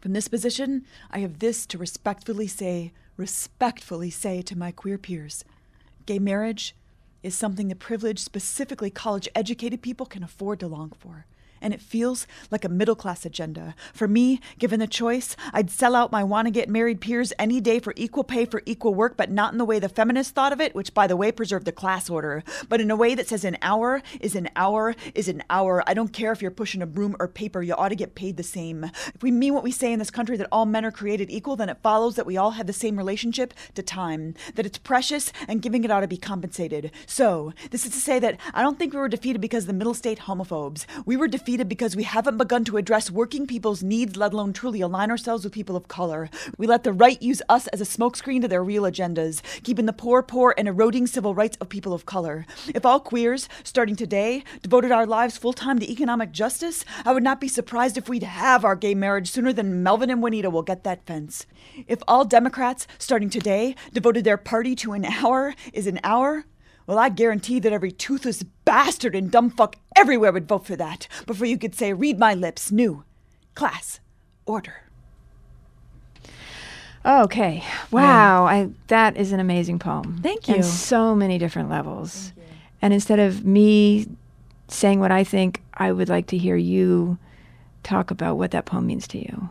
From 0.00 0.14
this 0.14 0.26
position, 0.26 0.84
I 1.12 1.20
have 1.20 1.38
this 1.38 1.64
to 1.66 1.78
respectfully 1.78 2.48
say, 2.48 2.92
respectfully 3.16 4.10
say 4.10 4.42
to 4.42 4.58
my 4.58 4.72
queer 4.72 4.98
peers 4.98 5.44
gay 6.06 6.18
marriage 6.18 6.76
is 7.22 7.34
something 7.34 7.66
the 7.66 7.74
privileged, 7.74 8.20
specifically 8.20 8.90
college 8.90 9.28
educated 9.34 9.82
people 9.82 10.06
can 10.06 10.22
afford 10.22 10.60
to 10.60 10.68
long 10.68 10.92
for 10.98 11.26
and 11.60 11.74
it 11.74 11.80
feels 11.80 12.26
like 12.50 12.64
a 12.64 12.68
middle 12.68 12.94
class 12.94 13.24
agenda. 13.24 13.74
For 13.92 14.08
me, 14.08 14.40
given 14.58 14.80
the 14.80 14.86
choice, 14.86 15.36
I'd 15.52 15.70
sell 15.70 15.94
out 15.94 16.12
my 16.12 16.22
want 16.24 16.46
to 16.46 16.50
get 16.50 16.68
married 16.68 17.00
peers 17.00 17.32
any 17.38 17.60
day 17.60 17.78
for 17.78 17.92
equal 17.96 18.24
pay 18.24 18.44
for 18.44 18.62
equal 18.66 18.94
work, 18.94 19.16
but 19.16 19.30
not 19.30 19.52
in 19.52 19.58
the 19.58 19.64
way 19.64 19.78
the 19.78 19.88
feminists 19.88 20.32
thought 20.32 20.52
of 20.52 20.60
it, 20.60 20.74
which, 20.74 20.94
by 20.94 21.06
the 21.06 21.16
way, 21.16 21.32
preserved 21.32 21.66
the 21.66 21.72
class 21.72 22.10
order, 22.10 22.42
but 22.68 22.80
in 22.80 22.90
a 22.90 22.96
way 22.96 23.14
that 23.14 23.28
says 23.28 23.44
an 23.44 23.56
hour 23.62 24.02
is 24.20 24.34
an 24.34 24.48
hour 24.56 24.94
is 25.14 25.28
an 25.28 25.42
hour. 25.50 25.82
I 25.86 25.94
don't 25.94 26.12
care 26.12 26.32
if 26.32 26.42
you're 26.42 26.50
pushing 26.50 26.82
a 26.82 26.86
broom 26.86 27.16
or 27.18 27.28
paper, 27.28 27.62
you 27.62 27.74
ought 27.74 27.88
to 27.88 27.96
get 27.96 28.14
paid 28.14 28.36
the 28.36 28.42
same. 28.42 28.84
If 29.14 29.22
we 29.22 29.30
mean 29.30 29.54
what 29.54 29.64
we 29.64 29.72
say 29.72 29.92
in 29.92 29.98
this 29.98 30.10
country 30.10 30.36
that 30.36 30.48
all 30.52 30.66
men 30.66 30.84
are 30.84 30.92
created 30.92 31.30
equal, 31.30 31.56
then 31.56 31.68
it 31.68 31.78
follows 31.82 32.16
that 32.16 32.26
we 32.26 32.36
all 32.36 32.52
have 32.52 32.66
the 32.66 32.72
same 32.72 32.96
relationship 32.96 33.54
to 33.74 33.82
time, 33.82 34.34
that 34.54 34.66
it's 34.66 34.78
precious 34.78 35.32
and 35.48 35.62
giving 35.62 35.84
it 35.84 35.90
ought 35.90 36.00
to 36.00 36.08
be 36.08 36.16
compensated. 36.16 36.90
So, 37.06 37.52
this 37.70 37.84
is 37.84 37.92
to 37.92 37.98
say 37.98 38.18
that 38.18 38.38
I 38.54 38.62
don't 38.62 38.78
think 38.78 38.92
we 38.92 38.98
were 38.98 39.08
defeated 39.08 39.40
because 39.40 39.66
the 39.66 39.72
middle 39.72 39.94
state 39.94 40.20
homophobes. 40.20 40.86
We 41.04 41.16
were 41.16 41.28
defeated 41.28 41.45
defeated 41.46 41.68
because 41.68 41.94
we 41.94 42.02
haven't 42.02 42.38
begun 42.38 42.64
to 42.64 42.76
address 42.76 43.08
working 43.08 43.46
people's 43.46 43.80
needs, 43.80 44.16
let 44.16 44.32
alone 44.32 44.52
truly 44.52 44.80
align 44.80 45.12
ourselves 45.12 45.44
with 45.44 45.52
people 45.52 45.76
of 45.76 45.86
color. 45.86 46.28
We 46.58 46.66
let 46.66 46.82
the 46.82 46.92
right 46.92 47.22
use 47.22 47.40
us 47.48 47.68
as 47.68 47.80
a 47.80 47.84
smokescreen 47.84 48.40
to 48.40 48.48
their 48.48 48.64
real 48.64 48.82
agendas, 48.82 49.42
keeping 49.62 49.86
the 49.86 49.92
poor 49.92 50.24
poor 50.24 50.56
and 50.58 50.66
eroding 50.66 51.06
civil 51.06 51.36
rights 51.36 51.56
of 51.60 51.68
people 51.68 51.92
of 51.92 52.04
color. 52.04 52.46
If 52.74 52.84
all 52.84 52.98
queers, 52.98 53.48
starting 53.62 53.94
today, 53.94 54.42
devoted 54.60 54.90
our 54.90 55.06
lives 55.06 55.36
full 55.36 55.52
time 55.52 55.78
to 55.78 55.88
economic 55.88 56.32
justice, 56.32 56.84
I 57.04 57.12
would 57.12 57.22
not 57.22 57.40
be 57.40 57.46
surprised 57.46 57.96
if 57.96 58.08
we'd 58.08 58.24
have 58.24 58.64
our 58.64 58.74
gay 58.74 58.96
marriage 58.96 59.30
sooner 59.30 59.52
than 59.52 59.84
Melvin 59.84 60.10
and 60.10 60.20
Juanita 60.20 60.50
will 60.50 60.62
get 60.62 60.82
that 60.82 61.06
fence. 61.06 61.46
If 61.86 62.00
all 62.08 62.24
Democrats, 62.24 62.88
starting 62.98 63.30
today, 63.30 63.76
devoted 63.92 64.24
their 64.24 64.36
party 64.36 64.74
to 64.76 64.94
an 64.94 65.04
hour 65.04 65.54
is 65.72 65.86
an 65.86 66.00
hour, 66.02 66.44
well, 66.86 66.98
I 66.98 67.08
guarantee 67.08 67.58
that 67.60 67.72
every 67.72 67.90
toothless 67.92 68.42
bastard 68.64 69.14
and 69.14 69.30
dumb 69.30 69.50
fuck 69.50 69.76
everywhere 69.96 70.32
would 70.32 70.48
vote 70.48 70.66
for 70.66 70.76
that 70.76 71.08
before 71.26 71.46
you 71.46 71.58
could 71.58 71.74
say, 71.74 71.92
read 71.92 72.18
my 72.18 72.34
lips, 72.34 72.70
new 72.70 73.04
class 73.54 74.00
order. 74.44 74.82
Okay. 77.04 77.62
Wow. 77.90 78.46
I 78.46 78.70
that 78.88 79.16
is 79.16 79.32
an 79.32 79.38
amazing 79.40 79.78
poem. 79.78 80.18
Thank 80.22 80.48
On 80.48 80.56
you. 80.56 80.62
so 80.62 81.14
many 81.14 81.38
different 81.38 81.70
levels. 81.70 82.32
And 82.82 82.92
instead 82.92 83.18
of 83.20 83.44
me 83.44 84.06
saying 84.68 85.00
what 85.00 85.12
I 85.12 85.22
think, 85.24 85.62
I 85.74 85.92
would 85.92 86.08
like 86.08 86.26
to 86.28 86.38
hear 86.38 86.56
you 86.56 87.18
talk 87.84 88.10
about 88.10 88.36
what 88.36 88.50
that 88.50 88.64
poem 88.64 88.86
means 88.86 89.06
to 89.08 89.18
you. 89.18 89.48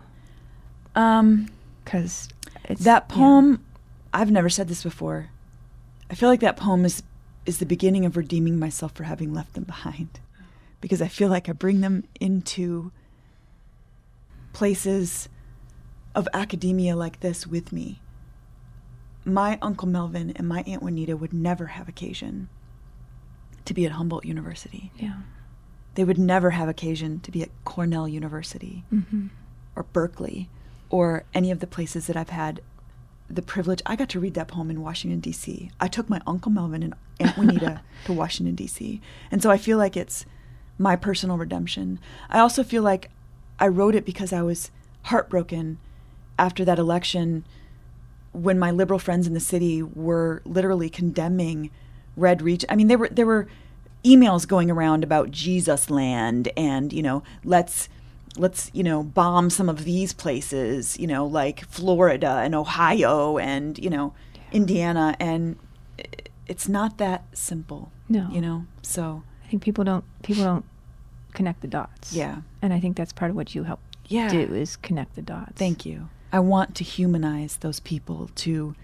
Um, 0.96 1.50
Because 1.84 2.28
it's 2.66 2.84
that 2.84 3.06
yeah. 3.10 3.16
poem, 3.16 3.66
I've 4.14 4.32
never 4.32 4.50
said 4.50 4.68
this 4.68 4.84
before. 4.84 5.30
I 6.10 6.16
feel 6.16 6.30
like 6.30 6.42
that 6.42 6.58
poem 6.58 6.84
is 6.86 7.02
is 7.46 7.58
the 7.60 7.66
beginning 7.66 8.06
of 8.06 8.18
redeeming 8.18 8.58
myself 8.60 8.92
for 8.94 9.04
having 9.04 9.34
left 9.34 9.54
them 9.54 9.64
behind, 9.66 10.20
because 10.82 11.02
I 11.02 11.08
feel 11.08 11.30
like 11.30 11.48
I 11.48 11.54
bring 11.54 11.82
them 11.82 12.04
into 12.20 12.92
places 14.54 15.30
of 16.14 16.28
academia 16.34 16.96
like 16.96 17.20
this 17.20 17.46
with 17.46 17.72
me. 17.72 18.02
My 19.26 19.58
Uncle 19.62 19.88
Melvin 19.88 20.32
and 20.36 20.48
my 20.48 20.64
Aunt 20.68 20.82
Juanita 20.82 21.18
would 21.18 21.34
never 21.34 21.68
have 21.68 21.90
occasion 21.90 22.48
to 23.66 23.74
be 23.74 23.86
at 23.86 23.94
Humboldt 23.94 24.26
University. 24.26 24.92
Yeah. 24.98 25.18
They 25.96 26.04
would 26.04 26.20
never 26.20 26.52
have 26.52 26.70
occasion 26.70 27.20
to 27.22 27.32
be 27.32 27.42
at 27.42 27.50
Cornell 27.64 28.08
University 28.08 28.84
Mm-hmm. 28.94 29.28
or 29.76 29.84
Berkeley 29.84 30.50
or 30.90 31.24
any 31.34 31.52
of 31.52 31.60
the 31.60 31.68
places 31.68 32.08
that 32.08 32.16
I've 32.16 32.30
had 32.30 32.62
the 33.30 33.42
privilege. 33.42 33.82
I 33.86 33.96
got 33.96 34.10
to 34.10 34.20
read 34.20 34.34
that 34.36 34.48
poem 34.48 34.70
in 34.70 34.82
Washington, 34.82 35.20
D.C. 35.20 35.72
I 35.80 35.88
took 35.88 36.10
my 36.10 36.22
Uncle 36.28 36.52
Melvin 36.52 36.84
and 36.84 36.94
Aunt 37.20 37.38
Juanita 37.38 37.82
to 38.06 38.14
Washington, 38.14 38.56
D.C. 38.56 39.02
And 39.32 39.42
so 39.42 39.50
I 39.50 39.58
feel 39.58 39.78
like 39.78 39.98
it's 39.98 40.26
my 40.78 40.96
personal 40.96 41.38
redemption. 41.38 42.00
I 42.30 42.40
also 42.40 42.64
feel 42.64 42.84
like 42.84 43.10
I 43.60 43.68
wrote 43.68 43.96
it 43.96 44.06
because 44.06 44.34
I 44.34 44.42
was 44.42 44.72
heartbroken 45.04 45.80
after 46.38 46.66
that 46.66 46.80
election 46.80 47.46
when 48.32 48.60
my 48.60 48.72
liberal 48.72 49.00
friends 49.00 49.28
in 49.28 49.34
the 49.34 49.40
city 49.40 49.82
were 49.82 50.42
literally 50.46 50.90
condemning 50.90 51.72
red 52.18 52.42
region. 52.42 52.70
I 52.70 52.76
mean, 52.76 52.88
there 52.88 52.98
were, 52.98 53.10
they 53.10 53.24
were 53.24 53.48
emails 54.04 54.48
going 54.48 54.70
around 54.70 55.04
about 55.04 55.32
Jesus 55.32 55.90
land 55.90 56.50
and, 56.58 56.92
you 56.92 57.02
know, 57.02 57.24
let's 57.44 57.88
let's, 58.38 58.70
you 58.74 58.84
know, 58.84 59.04
bomb 59.04 59.50
some 59.50 59.70
of 59.70 59.84
these 59.86 60.14
places, 60.14 60.98
you 61.00 61.08
know, 61.08 61.26
like 61.26 61.66
Florida 61.68 62.42
and 62.44 62.54
Ohio 62.56 63.38
and, 63.38 63.78
you 63.80 63.90
know, 63.90 64.14
Indiana 64.52 65.16
and 65.20 65.58
it's 66.48 66.68
not 66.70 66.98
that 67.00 67.24
simple. 67.34 67.92
No. 68.08 68.28
You 68.32 68.42
know. 68.42 68.66
So, 68.82 69.24
I 69.44 69.48
think 69.48 69.64
people 69.64 69.84
don't 69.84 70.04
people 70.24 70.44
don't 70.44 70.66
connect 71.34 71.62
the 71.62 71.68
dots. 71.68 72.14
yeah. 72.14 72.42
And 72.62 72.74
I 72.74 72.80
think 72.80 72.96
that's 72.98 73.12
part 73.14 73.30
of 73.32 73.36
what 73.36 73.54
you 73.56 73.64
help 73.64 73.80
Yeah. 74.08 74.30
do 74.30 74.40
is 74.54 74.76
connect 74.78 75.16
the 75.16 75.22
dots. 75.22 75.54
Thank 75.56 75.86
you. 75.86 76.10
I 76.32 76.40
want 76.40 76.76
to 76.76 76.84
humanize 76.84 77.58
those 77.58 77.80
people 77.80 78.30
to 78.36 78.76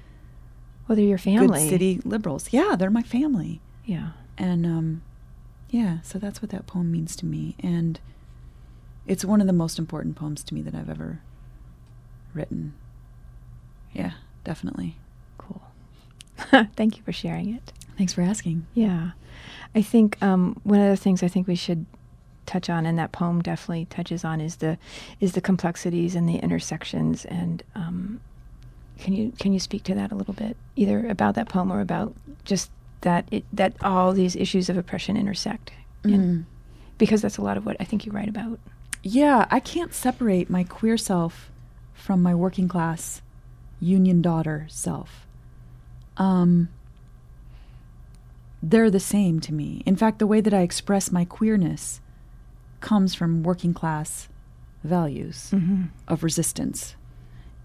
Well, 0.88 0.96
they're 0.96 1.06
your 1.06 1.18
family. 1.18 1.60
good 1.64 1.70
city 1.70 2.02
liberals. 2.04 2.48
Yeah, 2.52 2.76
they're 2.78 2.90
my 2.90 3.04
family. 3.04 3.62
Yeah. 3.86 4.10
And 4.38 4.66
um, 4.66 5.02
yeah, 5.70 6.02
so 6.02 6.20
that's 6.20 6.42
what 6.42 6.52
that 6.52 6.68
poem 6.68 6.92
means 6.92 7.16
to 7.18 7.26
me. 7.26 7.56
And 7.60 8.00
it's 9.12 9.26
one 9.26 9.42
of 9.42 9.48
the 9.48 9.52
most 9.54 9.78
important 9.78 10.16
poems 10.16 10.42
to 10.42 10.54
me 10.54 10.62
that 10.62 10.74
I've 10.74 10.90
ever 10.90 11.20
written. 12.34 12.74
Yeah, 13.92 14.12
definitely. 14.46 14.96
Cool. 15.38 15.62
Thank 16.78 16.96
you 16.96 17.04
for 17.04 17.12
sharing 17.12 17.54
it. 17.54 17.74
Thanks 17.98 18.14
for 18.14 18.22
asking. 18.22 18.66
Yeah. 18.74 19.12
I 19.76 19.82
think 19.82 20.18
um, 20.24 20.58
one 20.64 20.80
of 20.80 20.90
the 20.90 20.96
things 20.96 21.24
I 21.24 21.28
think 21.28 21.46
we 21.46 21.56
should 21.56 21.86
touch 22.46 22.70
on, 22.70 22.86
and 22.86 22.98
that 23.00 23.12
poem 23.12 23.42
definitely 23.42 23.84
touches 23.90 24.24
on, 24.24 24.40
is 24.40 24.56
the 24.58 24.78
is 25.20 25.34
the 25.34 25.42
complexities 25.42 26.16
and 26.16 26.30
the 26.30 26.38
intersections. 26.38 27.26
And 27.26 27.64
um, 27.76 28.22
can 28.98 29.12
you 29.12 29.34
can 29.40 29.52
you 29.52 29.60
speak 29.60 29.84
to 29.84 29.96
that 29.96 30.14
a 30.14 30.16
little 30.16 30.34
bit, 30.34 30.56
either 30.78 31.06
about 31.06 31.36
that 31.36 31.50
poem 31.50 31.70
or 31.70 31.82
about 31.82 32.16
just 32.46 32.72
that 33.02 33.28
it, 33.30 33.44
that 33.52 33.74
all 33.84 34.14
these 34.14 34.38
issues 34.38 34.70
of 34.70 34.78
oppression 34.78 35.18
intersect? 35.18 35.74
And- 36.06 36.46
because 36.98 37.22
that's 37.24 37.38
a 37.38 37.42
lot 37.42 37.58
of 37.58 37.66
what 37.66 37.76
I 37.80 37.84
think 37.84 38.06
you 38.06 38.12
write 38.12 38.30
about. 38.30 38.60
Yeah, 39.04 39.48
I 39.50 39.60
can't 39.60 39.94
separate 39.94 40.50
my 40.50 40.64
queer 40.64 40.98
self 40.98 41.50
from 41.94 42.22
my 42.22 42.36
working 42.36 42.68
class 42.68 43.22
union 43.80 44.22
daughter 44.22 44.68
self. 44.70 45.26
Um, 46.18 46.70
they're 48.62 48.92
the 48.92 49.00
same 49.00 49.40
to 49.42 49.54
me. 49.54 49.82
In 49.86 49.96
fact, 49.96 50.20
the 50.20 50.28
way 50.28 50.40
that 50.42 50.54
I 50.54 50.62
express 50.62 51.12
my 51.12 51.26
queerness 51.26 52.00
comes 52.80 53.16
from 53.16 53.44
working 53.44 53.74
class 53.74 54.28
values 54.84 55.50
Mm-hmm. 55.52 55.86
of 56.08 56.24
resistance. 56.24 56.96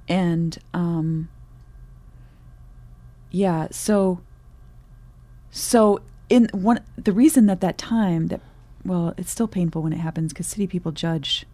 And 0.09 0.57
um, 0.73 1.28
yeah, 3.31 3.69
so 3.71 4.21
so 5.50 6.00
in 6.28 6.49
one 6.52 6.81
the 6.97 7.12
reason 7.12 7.47
that 7.47 7.61
that 7.61 7.76
time 7.78 8.28
that 8.28 8.40
well, 8.87 9.14
it's 9.16 9.31
still 9.31 9.49
painful 9.49 9.83
when 9.83 9.93
it 9.93 9.99
happens 9.99 10.33
because 10.33 10.47
city 10.47 10.66
people 10.66 10.93
judge 10.93 11.45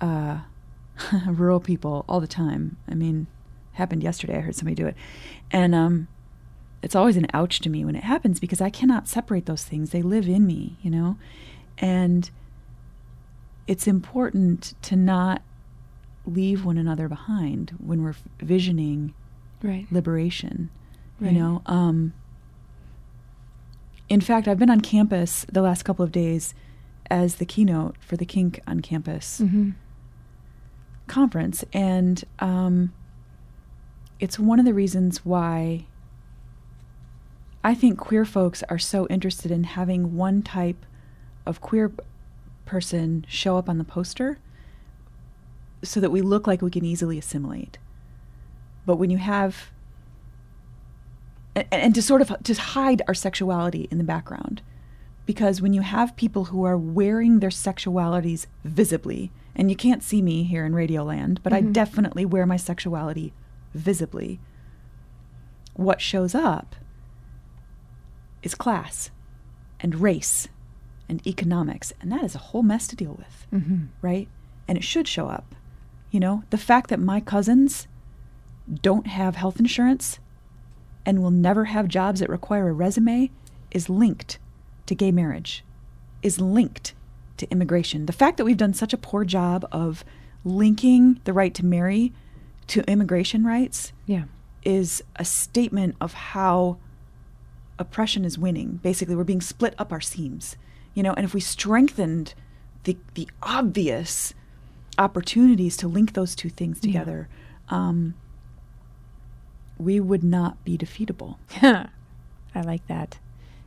uh, 0.00 0.40
rural 1.26 1.60
people 1.60 2.04
all 2.08 2.20
the 2.20 2.26
time. 2.26 2.76
I 2.88 2.94
mean, 2.94 3.26
happened 3.72 4.02
yesterday. 4.02 4.36
I 4.38 4.40
heard 4.40 4.54
somebody 4.56 4.74
do 4.74 4.86
it, 4.86 4.96
and 5.50 5.74
um, 5.74 6.08
it's 6.82 6.94
always 6.94 7.16
an 7.16 7.26
ouch 7.34 7.60
to 7.60 7.68
me 7.70 7.84
when 7.84 7.96
it 7.96 8.04
happens 8.04 8.40
because 8.40 8.60
I 8.60 8.70
cannot 8.70 9.08
separate 9.08 9.46
those 9.46 9.64
things. 9.64 9.90
They 9.90 10.02
live 10.02 10.28
in 10.28 10.46
me, 10.46 10.76
you 10.82 10.90
know, 10.90 11.16
and 11.78 12.30
it's 13.66 13.86
important 13.86 14.74
to 14.82 14.96
not 14.96 15.42
leave 16.24 16.64
one 16.64 16.78
another 16.78 17.08
behind 17.08 17.74
when 17.78 18.02
we're 18.02 18.14
visioning 18.40 19.14
Right. 19.62 19.86
liberation. 19.90 20.70
Right. 21.18 21.32
You 21.32 21.38
know, 21.38 21.62
um, 21.66 22.12
in 24.08 24.20
fact, 24.20 24.46
I've 24.48 24.58
been 24.58 24.70
on 24.70 24.80
campus 24.80 25.44
the 25.50 25.62
last 25.62 25.82
couple 25.84 26.04
of 26.04 26.12
days 26.12 26.54
as 27.10 27.36
the 27.36 27.44
keynote 27.46 27.96
for 28.00 28.16
the 28.16 28.24
Kink 28.26 28.60
on 28.66 28.80
Campus 28.80 29.40
Mm-hmm. 29.40 29.70
conference, 31.06 31.64
and 31.72 32.24
um, 32.38 32.92
it's 34.18 34.38
one 34.38 34.58
of 34.58 34.64
the 34.64 34.74
reasons 34.74 35.24
why 35.24 35.86
I 37.62 37.74
think 37.74 37.98
queer 37.98 38.24
folks 38.24 38.62
are 38.68 38.78
so 38.78 39.06
interested 39.08 39.50
in 39.50 39.64
having 39.64 40.16
one 40.16 40.42
type 40.42 40.84
of 41.44 41.60
queer 41.60 41.92
person 42.64 43.24
show 43.28 43.56
up 43.56 43.68
on 43.68 43.78
the 43.78 43.84
poster 43.84 44.38
so 45.82 46.00
that 46.00 46.10
we 46.10 46.22
look 46.22 46.46
like 46.46 46.62
we 46.62 46.70
can 46.70 46.84
easily 46.84 47.18
assimilate. 47.18 47.78
But 48.84 48.96
when 48.96 49.10
you 49.10 49.18
have 49.18 49.70
and, 51.56 51.66
and 51.72 51.94
to 51.94 52.02
sort 52.02 52.22
of 52.22 52.32
to 52.44 52.54
hide 52.54 53.02
our 53.08 53.14
sexuality 53.14 53.88
in 53.90 53.98
the 53.98 54.04
background 54.04 54.62
because 55.24 55.60
when 55.60 55.72
you 55.72 55.80
have 55.80 56.14
people 56.16 56.44
who 56.46 56.62
are 56.64 56.76
wearing 56.78 57.40
their 57.40 57.50
sexualities 57.50 58.46
visibly 58.64 59.32
and 59.56 59.70
you 59.70 59.76
can't 59.76 60.02
see 60.02 60.22
me 60.22 60.44
here 60.44 60.64
in 60.66 60.72
radioland 60.72 61.38
but 61.42 61.52
i 61.52 61.60
Mhm. 61.62 61.72
definitely 61.72 62.24
wear 62.24 62.46
my 62.46 62.56
sexuality 62.56 63.32
visibly 63.74 64.38
what 65.74 66.00
shows 66.00 66.34
up 66.34 66.76
is 68.42 68.54
class 68.54 69.10
and 69.80 69.96
race 70.00 70.48
and 71.08 71.26
economics 71.26 71.92
and 72.00 72.10
that 72.12 72.24
is 72.24 72.34
a 72.34 72.38
whole 72.38 72.62
mess 72.62 72.86
to 72.88 72.96
deal 72.96 73.14
with 73.14 73.46
Mm-hmm. 73.52 73.84
right? 74.02 74.28
And 74.68 74.76
it 74.76 74.82
should 74.82 75.06
show 75.06 75.28
up. 75.28 75.54
You 76.10 76.18
know, 76.18 76.42
the 76.50 76.58
fact 76.58 76.90
that 76.90 76.98
my 76.98 77.20
cousins 77.20 77.86
don't 78.82 79.06
have 79.06 79.36
health 79.36 79.60
insurance 79.60 80.18
and 81.06 81.22
will 81.22 81.30
never 81.30 81.66
have 81.66 81.88
jobs 81.88 82.20
that 82.20 82.28
require 82.28 82.68
a 82.68 82.72
resume 82.72 83.30
is 83.70 83.88
linked 83.88 84.38
to 84.86 84.94
gay 84.94 85.10
marriage, 85.12 85.64
is 86.22 86.40
linked 86.40 86.92
to 87.38 87.48
immigration. 87.50 88.06
The 88.06 88.12
fact 88.12 88.36
that 88.36 88.44
we've 88.44 88.56
done 88.56 88.74
such 88.74 88.92
a 88.92 88.98
poor 88.98 89.24
job 89.24 89.66
of 89.72 90.04
linking 90.44 91.20
the 91.24 91.32
right 91.32 91.54
to 91.54 91.64
marry 91.64 92.12
to 92.68 92.82
immigration 92.90 93.44
rights 93.44 93.92
Yeah. 94.06 94.24
is 94.64 95.02
a 95.16 95.24
statement 95.24 95.94
of 96.00 96.12
how 96.12 96.78
oppression 97.78 98.24
is 98.24 98.38
winning. 98.38 98.80
Basically, 98.82 99.14
we're 99.14 99.24
being 99.24 99.40
split 99.40 99.74
up 99.78 99.92
our 99.92 100.00
seams, 100.00 100.56
you 100.94 101.02
know. 101.02 101.12
And 101.12 101.24
if 101.24 101.34
we 101.34 101.40
strengthened 101.40 102.34
the 102.84 102.96
the 103.14 103.28
obvious 103.42 104.34
opportunities 104.98 105.76
to 105.76 105.88
link 105.88 106.14
those 106.14 106.34
two 106.34 106.48
things 106.48 106.78
Yeah. 106.82 106.86
together, 106.88 107.28
um, 107.68 108.14
we 109.78 110.00
would 110.00 110.24
not 110.24 110.62
be 110.64 110.76
defeatable. 110.78 111.36
I 111.62 112.60
like 112.62 112.86
that. 112.88 113.18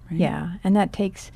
Right? 0.10 0.20
Yeah, 0.20 0.54
and 0.64 0.76
that 0.76 0.92
takes 0.94 1.32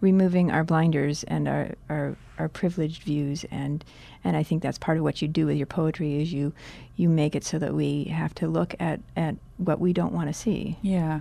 removing 0.00 0.50
our 0.50 0.64
blinders 0.64 1.24
and 1.24 1.48
our, 1.48 1.70
our 1.88 2.16
our 2.38 2.48
privileged 2.48 3.02
views 3.04 3.44
and 3.50 3.84
and 4.24 4.36
I 4.36 4.42
think 4.42 4.62
that's 4.62 4.76
part 4.76 4.98
of 4.98 5.04
what 5.04 5.22
you 5.22 5.28
do 5.28 5.46
with 5.46 5.56
your 5.56 5.66
poetry 5.66 6.20
is 6.20 6.32
you 6.32 6.52
you 6.96 7.08
make 7.08 7.34
it 7.36 7.44
so 7.44 7.58
that 7.58 7.74
we 7.74 8.04
have 8.04 8.34
to 8.36 8.48
look 8.48 8.74
at 8.80 9.00
at 9.16 9.36
what 9.58 9.78
we 9.80 9.92
don't 9.92 10.12
want 10.12 10.28
to 10.28 10.34
see. 10.34 10.78
Yeah. 10.82 11.20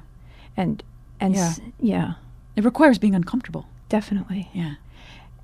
And 0.58 0.82
and 1.20 1.36
Yeah. 1.36 1.42
s- 1.48 1.62
yeah, 1.80 2.14
It 2.56 2.64
requires 2.66 2.98
being 2.98 3.16
uncomfortable. 3.16 3.68
definitely. 3.90 4.50
Yeah. 4.54 4.76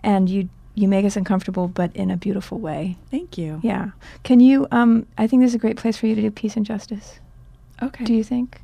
And 0.02 0.30
you 0.30 0.50
you 0.76 0.88
make 0.88 1.06
us 1.06 1.16
uncomfortable 1.18 1.68
but 1.68 1.96
in 1.96 2.10
a 2.10 2.18
beautiful 2.18 2.58
way. 2.58 2.98
Thank 3.12 3.38
you. 3.38 3.60
Yeah. 3.64 3.92
Can 4.24 4.40
you 4.40 4.68
um 4.72 5.06
I 5.18 5.28
think 5.28 5.42
this 5.44 5.52
is 5.52 5.56
a 5.56 5.60
great 5.60 5.78
place 5.78 5.98
for 5.98 6.08
you 6.08 6.16
to 6.16 6.22
do 6.22 6.32
peace 6.32 6.56
and 6.58 6.66
justice. 6.66 7.20
Okay. 7.82 8.04
Do 8.06 8.14
you 8.14 8.24
think? 8.24 8.62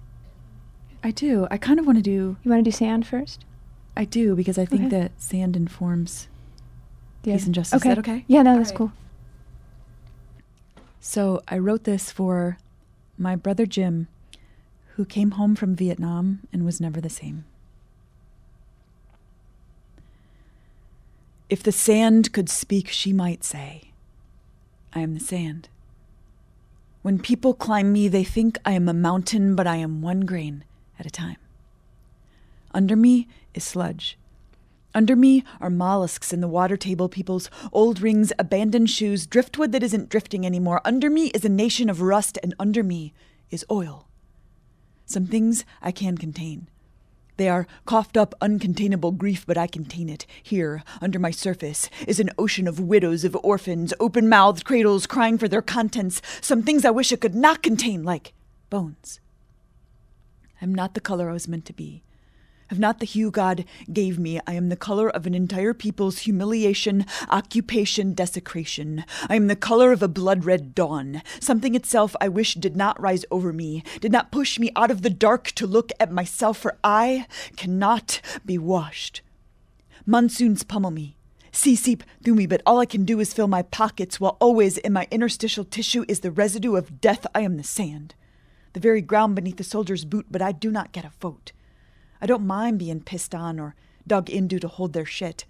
I 1.04 1.12
do. 1.12 1.47
I 1.51 1.58
kind 1.58 1.80
of 1.80 1.86
want 1.86 1.97
to 1.97 2.01
do. 2.01 2.38
You 2.43 2.51
want 2.51 2.63
to 2.63 2.69
do 2.69 2.75
sand 2.75 3.06
first? 3.08 3.45
I 3.95 4.06
do 4.06 4.36
because 4.36 4.58
I 4.58 4.65
think 4.65 4.86
Okay. 4.86 4.89
that 5.01 5.21
sand 5.21 5.56
informs 5.56 6.28
The 7.23 7.32
peace 7.32 7.45
and 7.45 7.56
justice. 7.56 7.78
Okay. 7.82 7.89
Is 7.89 7.95
that 7.95 7.99
okay? 7.99 8.25
Yeah, 8.28 8.41
no, 8.41 8.51
All 8.51 8.58
that's 8.58 8.71
right. 8.71 8.78
cool. 8.78 8.91
So 10.99 11.41
I 11.47 11.58
wrote 11.60 11.84
this 11.84 12.12
for 12.12 12.58
my 13.17 13.36
brother 13.36 13.65
Jim, 13.65 14.08
who 14.95 15.06
came 15.06 15.32
home 15.32 15.56
from 15.56 15.75
Vietnam 15.75 16.41
and 16.51 16.65
was 16.65 16.82
never 16.82 16.99
the 16.99 17.10
same. 17.10 17.45
If 21.49 21.62
the 21.62 21.71
sand 21.71 22.34
could 22.34 22.49
speak, 22.49 22.89
she 22.89 23.13
might 23.13 23.43
say, 23.43 23.91
I 24.93 25.01
am 25.01 25.13
the 25.13 25.19
sand. 25.19 25.69
When 27.06 27.20
people 27.20 27.54
climb 27.54 27.94
me, 27.94 28.08
they 28.08 28.24
think 28.24 28.58
I 28.65 28.72
am 28.72 28.89
a 28.89 28.91
mountain, 28.91 29.56
but 29.56 29.68
I 29.68 29.76
am 29.76 30.02
one 30.02 30.22
grain 30.22 30.63
at 30.98 31.06
a 31.06 31.12
time. 31.12 31.38
Under 32.74 32.96
me 32.96 33.28
is 33.54 33.63
sludge. 33.63 34.18
Under 34.96 35.15
me 35.15 35.44
are 35.62 35.70
mollusks 35.70 36.34
in 36.34 36.41
the 36.41 36.48
water 36.48 36.76
table 36.76 37.08
people's 37.08 37.48
old 37.72 38.02
rings, 38.02 38.34
abandoned 38.39 38.89
shoes, 38.89 39.28
driftwood 39.28 39.72
that 39.72 39.84
isn't 39.84 40.10
drifting 40.10 40.48
anymore. 40.48 40.82
Under 40.84 41.12
me 41.12 41.28
is 41.28 41.46
a 41.46 41.48
nation 41.48 41.91
of 41.91 42.02
rust, 42.02 42.39
and 42.41 42.56
under 42.58 42.82
me 42.82 43.13
is 43.52 43.63
oil. 43.70 44.08
Some 45.06 45.28
things 45.28 45.63
I 45.84 45.91
can 45.91 46.18
contain. 46.18 46.70
They 47.38 47.50
are 47.50 47.67
coughed 47.86 48.15
up, 48.15 48.34
uncontainable 48.41 49.17
grief, 49.17 49.45
but 49.45 49.58
I 49.58 49.67
contain 49.67 50.08
it. 50.08 50.26
Here, 50.41 50.84
under 51.02 51.19
my 51.19 51.32
surface, 51.32 51.89
is 52.08 52.19
an 52.19 52.30
ocean 52.38 52.67
of 52.67 52.80
widows, 52.80 53.26
of 53.26 53.36
orphans, 53.43 53.93
open 54.00 54.30
mouthed 54.30 54.63
cradles 54.63 55.06
crying 55.06 55.38
for 55.38 55.48
their 55.48 55.62
contents. 55.62 56.21
Some 56.39 56.63
things 56.63 56.86
I 56.86 56.91
wish 56.91 57.12
it 57.12 57.21
could 57.21 57.36
not 57.36 57.62
contain, 57.62 58.04
like 58.04 58.34
bones. 58.69 59.19
I'm 60.62 60.74
not 60.74 60.93
the 60.93 61.02
color 61.02 61.30
I 61.30 61.34
was 61.34 61.48
meant 61.48 61.65
to 61.65 61.74
be. 61.74 62.05
Have 62.69 62.80
not 62.80 62.99
the 62.99 63.06
hue 63.06 63.30
God 63.30 63.63
gave 63.93 64.17
me. 64.17 64.39
I 64.47 64.54
am 64.54 64.69
the 64.69 64.75
color 64.75 65.08
of 65.08 65.28
an 65.28 65.36
entire 65.36 65.73
people's 65.73 66.19
humiliation, 66.19 67.06
occupation, 67.30 68.15
desecration. 68.15 69.06
I 69.30 69.36
am 69.36 69.47
the 69.47 69.56
color 69.56 69.91
of 69.91 70.01
a 70.01 70.08
blood 70.08 70.45
red 70.45 70.73
dawn. 70.73 71.21
Something 71.39 71.75
itself 71.75 72.15
I 72.19 72.28
wish 72.28 72.56
did 72.56 72.75
not 72.75 72.99
rise 72.99 73.23
over 73.30 73.54
me, 73.54 73.84
did 74.01 74.12
not 74.12 74.32
push 74.32 74.58
me 74.58 74.71
out 74.75 74.89
of 74.89 75.04
the 75.04 75.12
dark 75.12 75.51
to 75.51 75.67
look 75.67 75.91
at 75.99 76.12
myself, 76.12 76.58
for 76.58 76.75
I 76.84 77.28
cannot 77.56 78.19
be 78.43 78.58
washed. 78.58 79.21
Monsoons 80.08 80.63
pummel 80.63 80.91
me. 80.91 81.17
Sea 81.51 81.75
seep 81.75 82.04
through 82.23 82.36
me, 82.36 82.47
but 82.47 82.63
all 82.65 82.80
I 82.80 82.86
can 82.86 83.06
do 83.06 83.19
is 83.19 83.32
fill 83.32 83.47
my 83.47 83.62
pockets, 83.62 84.19
while 84.19 84.38
always 84.41 84.80
in 84.80 84.91
my 84.91 85.08
interstitial 85.12 85.65
tissue 85.65 86.04
is 86.08 86.21
the 86.21 86.32
residue 86.32 86.75
of 86.75 86.99
death. 86.99 87.28
I 87.36 87.41
am 87.41 87.58
the 87.58 87.63
sand, 87.63 88.15
the 88.73 88.80
very 88.80 89.01
ground 89.01 89.36
beneath 89.36 89.58
the 89.58 89.63
soldier's 89.63 90.04
boot, 90.04 90.25
but 90.32 90.41
I 90.41 90.51
do 90.51 90.71
not 90.71 90.91
get 90.91 91.06
a 91.06 91.12
vote. 91.21 91.51
I 92.26 92.28
don't 92.28 92.48
mind 92.48 92.80
being 92.80 93.02
pissed 93.02 93.36
on 93.36 93.60
or 93.60 93.76
dug 94.08 94.32
into 94.32 94.58
to 94.58 94.68
hold 94.68 94.94
their 94.94 95.06
shit. 95.06 95.46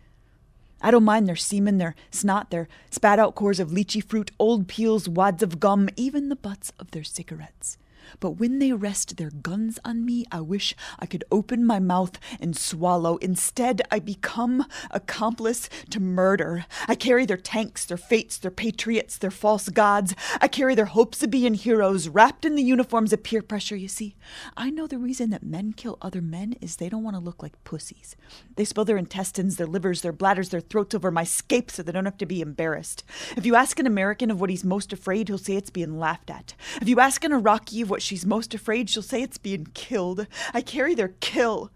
I 0.82 0.92
don't 0.92 1.06
mind 1.06 1.26
their 1.26 1.38
semen, 1.38 1.78
their 1.78 1.96
snot, 2.12 2.52
their 2.52 2.68
spat 2.92 3.18
out 3.18 3.34
cores 3.34 3.62
of 3.62 3.70
lychee 3.70 4.04
fruit, 4.04 4.32
old 4.40 4.68
peels, 4.68 5.08
wads 5.08 5.42
of 5.42 5.62
gum, 5.62 5.88
even 5.96 6.28
the 6.28 6.36
butts 6.36 6.74
of 6.78 6.92
their 6.92 7.06
cigarettes. 7.06 7.78
But 8.20 8.32
when 8.32 8.60
they 8.60 8.72
rest 8.72 9.18
their 9.18 9.30
guns 9.30 9.80
on 9.84 10.06
me, 10.06 10.26
I 10.32 10.42
wish 10.42 10.76
I 11.00 11.06
could 11.06 11.24
open 11.32 11.66
my 11.66 11.80
mouth 11.80 12.20
and 12.40 12.56
swallow. 12.56 13.18
Instead, 13.18 13.82
I 13.92 14.00
become 14.00 14.66
accomplice 14.92 15.70
to 15.90 16.00
murder. 16.00 16.66
I 16.88 16.96
carry 16.96 17.26
their 17.26 17.38
tanks, 17.38 17.86
their 17.86 17.98
fates, 17.98 18.38
their 18.38 18.52
patriots, 18.52 19.18
their 19.18 19.32
false 19.32 19.70
gods. 19.70 20.16
I 20.42 20.48
carry 20.48 20.76
their 20.76 20.86
hopes 20.86 21.24
of 21.24 21.32
being 21.32 21.54
heroes 21.54 22.08
wrapped 22.10 22.46
in 22.46 22.56
the 22.56 22.64
uniforms 22.64 23.14
of 23.14 23.24
peer 23.24 23.42
pressure. 23.42 23.76
You 23.76 23.88
see, 23.88 24.16
I 24.56 24.70
know 24.70 24.88
the 24.88 24.98
reason 24.98 25.30
that 25.32 25.44
men 25.44 25.74
kill 25.74 25.98
other 26.02 26.22
men 26.22 26.56
is 26.62 26.76
they 26.76 26.90
don't 26.90 27.04
want 27.04 27.16
to 27.16 27.22
look 27.22 27.42
like 27.42 27.64
pussies. 27.64 28.16
They 28.56 28.66
spill 28.66 28.86
their 28.86 28.98
intestines, 28.98 29.58
their 29.58 29.68
livers, 29.68 30.02
their 30.02 30.12
bladders, 30.12 30.50
their 30.50 30.62
throats 30.62 30.96
over 30.96 31.12
my 31.12 31.24
scape 31.24 31.72
so 31.72 31.84
they 31.84 31.92
don't 31.92 32.06
have 32.06 32.18
to 32.18 32.26
be 32.26 32.42
embarrassed. 32.42 33.04
If 33.36 33.46
you 33.46 33.56
ask 33.56 33.80
an 33.80 33.88
American 33.88 34.32
of 34.32 34.40
what 34.40 34.50
he's 34.50 34.64
most 34.64 34.94
afraid, 34.94 35.28
he'll 35.28 35.38
say 35.38 35.56
it's 35.56 35.70
being 35.70 36.00
laughed 36.00 36.30
at. 36.30 36.54
If 36.82 36.88
you 36.88 37.00
ask 37.00 37.24
an 37.24 37.34
Iraqi 37.34 37.82
of 37.82 37.90
what 37.90 37.95
she's 38.02 38.26
most 38.26 38.54
afraid, 38.54 38.90
she'll 38.90 39.04
say 39.04 39.22
it's 39.22 39.38
being 39.38 39.68
killed. 39.74 40.28
I 40.54 40.62
carry 40.62 40.96
their 40.96 41.16
kill. 41.20 41.72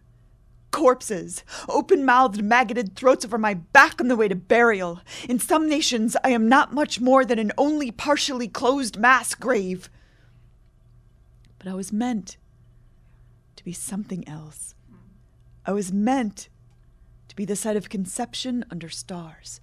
Corpses, 0.71 1.43
open 1.67 2.05
mouthed, 2.05 2.43
maggoted 2.43 2.95
throats 2.95 3.25
over 3.25 3.39
my 3.39 3.55
back 3.55 3.99
on 3.99 4.07
the 4.07 4.15
way 4.15 4.27
to 4.27 4.35
burial. 4.35 5.01
In 5.27 5.39
some 5.39 5.67
nations, 5.67 6.15
I 6.23 6.29
am 6.29 6.47
not 6.47 6.73
much 6.73 7.01
more 7.01 7.25
than 7.25 7.39
an 7.39 7.51
only 7.57 7.89
partially 7.89 8.47
closed 8.47 8.97
mass 8.97 9.33
grave. 9.33 9.89
But 11.57 11.67
I 11.67 11.73
was 11.73 11.91
meant 11.91 12.37
to 13.55 13.63
be 13.63 13.73
something 13.73 14.27
else. 14.27 14.75
I 15.65 15.71
was 15.71 15.91
meant 15.91 16.49
to 17.29 17.35
be 17.35 17.45
the 17.45 17.55
site 17.55 17.75
of 17.75 17.89
conception 17.89 18.63
under 18.69 18.89
stars 18.89 19.59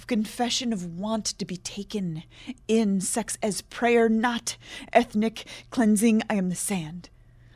of 0.00 0.06
confession 0.06 0.72
of 0.72 0.98
want 0.98 1.26
to 1.26 1.44
be 1.44 1.58
taken 1.58 2.22
in, 2.66 3.02
sex 3.02 3.36
as 3.42 3.60
prayer, 3.60 4.08
not 4.08 4.56
ethnic 4.94 5.44
cleansing. 5.68 6.22
I 6.30 6.36
am 6.36 6.48
the 6.48 6.54
sand. 6.54 7.10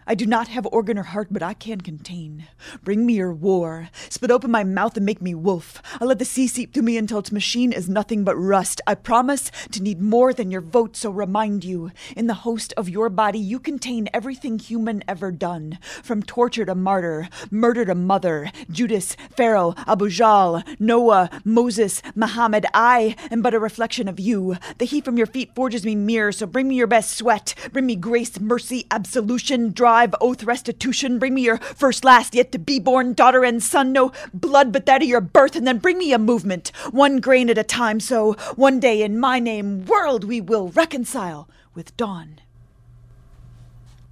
I 0.07 0.15
do 0.15 0.27
not 0.27 0.49
have 0.49 0.67
organ 0.67 0.99
or 0.99 1.03
heart, 1.03 1.29
but 1.31 1.43
I 1.43 1.55
can 1.55 1.81
contain. 1.81 2.47
Bring 2.83 3.07
me 3.07 3.15
your 3.15 3.33
war. 3.33 3.89
Split 4.11 4.31
open 4.31 4.51
my 4.51 4.65
mouth 4.65 4.97
and 4.97 5.07
make 5.07 5.23
me 5.23 5.35
wolf. 5.35 5.81
I'll 6.01 6.09
let 6.09 6.19
the 6.19 6.25
sea 6.25 6.47
seep 6.47 6.75
through 6.75 6.83
me 6.83 6.99
until 6.99 7.21
its 7.21 7.33
machine 7.33 7.73
is 7.73 7.89
nothing 7.89 8.25
but 8.25 8.37
rust. 8.37 8.81
I 8.87 8.97
promise 8.97 9.51
to 9.73 9.83
need 9.83 10.01
more 10.01 10.35
than 10.35 10.51
your 10.51 10.61
vote, 10.61 10.97
so 10.97 11.11
remind 11.11 11.65
you. 11.65 11.91
In 12.17 12.27
the 12.27 12.35
host 12.35 12.75
of 12.77 12.89
your 12.89 13.09
body, 13.09 13.39
you 13.39 13.59
contain 13.59 14.09
everything 14.13 14.59
human 14.59 15.03
ever 15.09 15.31
done. 15.33 15.79
From 16.03 16.23
torture 16.23 16.67
to 16.67 16.75
martyr, 16.75 17.29
murder 17.51 17.85
to 17.87 17.95
mother, 17.95 18.51
Judas, 18.71 19.17
Pharaoh, 19.37 19.75
Abu 19.87 20.09
Jahl, 20.09 20.63
Noah, 20.79 21.31
Moses, 21.45 22.03
Muhammad. 22.15 22.67
I 22.75 23.17
am 23.31 23.41
but 23.41 23.55
a 23.55 23.59
reflection 23.59 24.09
of 24.09 24.21
you. 24.21 24.57
The 24.79 24.85
heat 24.85 25.05
from 25.05 25.17
your 25.17 25.27
feet 25.27 25.55
forges 25.55 25.85
me 25.85 25.95
mirror, 25.95 26.33
so 26.33 26.47
bring 26.47 26.69
me 26.69 26.75
your 26.75 26.87
best 26.87 27.17
sweat. 27.17 27.55
Bring 27.73 27.87
me 27.87 27.97
grace, 27.97 28.39
mercy, 28.39 28.87
absolution, 28.91 29.73
drive, 29.95 30.15
oath, 30.21 30.43
restitution. 30.43 31.21
Bring 31.21 31.35
me 31.35 31.43
your 31.43 31.59
first, 31.59 32.05
last, 32.05 32.35
yet 32.35 32.51
to 32.51 32.59
be 32.59 32.81
born 32.81 33.15
daughter 33.15 33.45
and 33.45 33.63
son. 33.63 33.93
No 33.93 34.11
blood 34.33 34.73
but 34.73 34.87
that 34.87 35.03
of 35.03 35.09
your 35.09 35.21
birth, 35.21 35.55
and 35.55 35.65
then 35.69 35.79
bring 35.79 35.99
me 35.99 36.13
a 36.13 36.19
movement, 36.19 36.73
one 36.91 37.21
grain 37.21 37.49
at 37.49 37.59
a 37.59 37.63
time. 37.63 38.01
So 38.01 38.33
one 38.57 38.81
day 38.81 39.03
in 39.03 39.21
my 39.21 39.39
name, 39.39 39.87
world, 39.87 40.25
we 40.25 40.41
will 40.41 40.71
reconcile 40.71 41.49
with 41.77 41.97
dawn. 41.97 42.41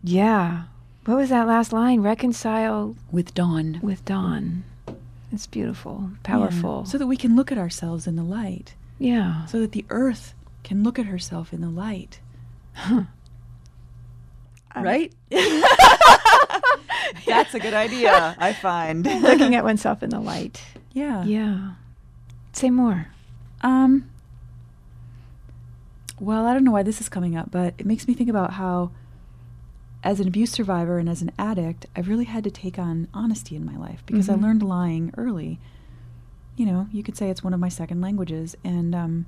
Yeah. 0.04 0.64
What 1.04 1.16
was 1.16 1.30
that 1.30 1.48
last 1.48 1.72
line? 1.72 2.00
Reconcile 2.00 2.94
With 3.10 3.34
dawn. 3.34 3.80
with 3.82 4.04
dawn. 4.04 4.62
It's 5.32 5.48
beautiful, 5.48 6.10
powerful. 6.22 6.82
Yeah. 6.84 6.90
So 6.92 6.98
that 6.98 7.08
we 7.08 7.16
can 7.16 7.34
look 7.34 7.50
at 7.50 7.58
ourselves 7.58 8.06
in 8.06 8.14
the 8.14 8.22
light. 8.22 8.74
yeah. 9.00 9.46
So 9.46 9.58
that 9.60 9.72
the 9.72 9.84
earth 9.90 10.34
can 10.62 10.84
look 10.84 10.96
at 11.00 11.06
herself 11.06 11.52
in 11.52 11.60
the 11.60 11.70
light. 11.70 12.20
Right? 14.76 15.12
That's 17.26 17.54
a 17.54 17.58
good 17.60 17.74
idea, 17.74 18.34
I 18.38 18.52
find. 18.52 19.04
Looking 19.22 19.54
at 19.54 19.64
oneself 19.64 20.02
in 20.02 20.10
the 20.10 20.20
light. 20.20 20.62
yeah. 20.92 21.24
Yeah. 21.24 21.72
Say 22.52 22.70
more. 22.70 23.08
Um 23.62 24.08
well, 26.20 26.46
I 26.46 26.52
don't 26.54 26.62
know 26.64 26.70
why 26.70 26.82
this 26.84 27.00
is 27.00 27.08
coming 27.08 27.36
up, 27.36 27.50
but 27.50 27.74
it 27.78 27.86
makes 27.86 28.06
me 28.06 28.14
think 28.14 28.30
about 28.30 28.52
how 28.52 28.92
as 30.04 30.20
an 30.20 30.28
abuse 30.28 30.50
survivor 30.52 30.98
and 30.98 31.08
as 31.08 31.22
an 31.22 31.32
addict, 31.38 31.86
I've 31.96 32.08
really 32.08 32.24
had 32.26 32.44
to 32.44 32.50
take 32.50 32.78
on 32.78 33.08
honesty 33.14 33.56
in 33.56 33.64
my 33.64 33.76
life 33.76 34.02
because 34.06 34.28
Mhm. 34.28 34.32
I 34.38 34.42
learned 34.46 34.62
lying 34.62 35.12
early. 35.16 35.58
You 36.56 36.66
know, 36.66 36.88
you 36.92 37.02
could 37.02 37.16
say 37.16 37.30
it's 37.30 37.42
one 37.42 37.54
of 37.54 37.60
my 37.60 37.68
second 37.68 38.00
languages 38.00 38.54
and 38.64 38.94
um 38.94 39.26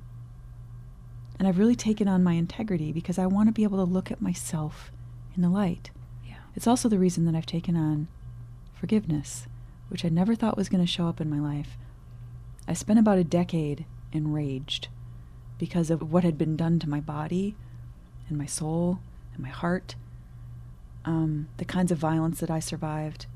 and 1.39 1.47
I've 1.47 1.57
really 1.57 1.75
taken 1.75 2.07
on 2.07 2.23
my 2.23 2.33
integrity 2.33 2.91
because 2.93 3.17
I 3.19 3.25
want 3.25 3.49
to 3.49 3.53
be 3.53 3.63
able 3.63 3.77
to 3.83 3.91
look 3.91 4.09
at 4.11 4.21
myself 4.21 4.91
in 5.35 5.41
the 5.41 5.49
light. 5.49 5.91
Yeah. 6.25 6.35
It's 6.55 6.67
also 6.67 6.89
the 6.89 6.99
reason 6.99 7.25
that 7.25 7.35
I've 7.35 7.45
taken 7.45 7.75
on 7.75 8.07
forgiveness, 8.73 9.47
which 9.89 10.05
I 10.05 10.09
never 10.09 10.35
thought 10.35 10.57
was 10.57 10.69
going 10.69 10.83
to 10.83 10.91
show 10.91 11.07
up 11.07 11.21
in 11.21 11.29
my 11.29 11.39
life. 11.39 11.77
I 12.67 12.73
spent 12.73 12.99
about 12.99 13.17
a 13.17 13.23
decade 13.23 13.85
enraged 14.11 14.87
because 15.57 15.89
of 15.89 16.11
what 16.11 16.23
had 16.23 16.37
been 16.37 16.55
done 16.55 16.79
to 16.79 16.89
my 16.89 16.99
body 16.99 17.55
and 18.27 18.37
my 18.37 18.45
soul 18.45 18.99
and 19.33 19.43
my 19.43 19.49
heart, 19.49 19.95
um, 21.05 21.47
the 21.57 21.65
kinds 21.65 21.91
of 21.91 21.97
violence 21.97 22.39
that 22.39 22.49
I 22.49 22.59
survived. 22.59 23.27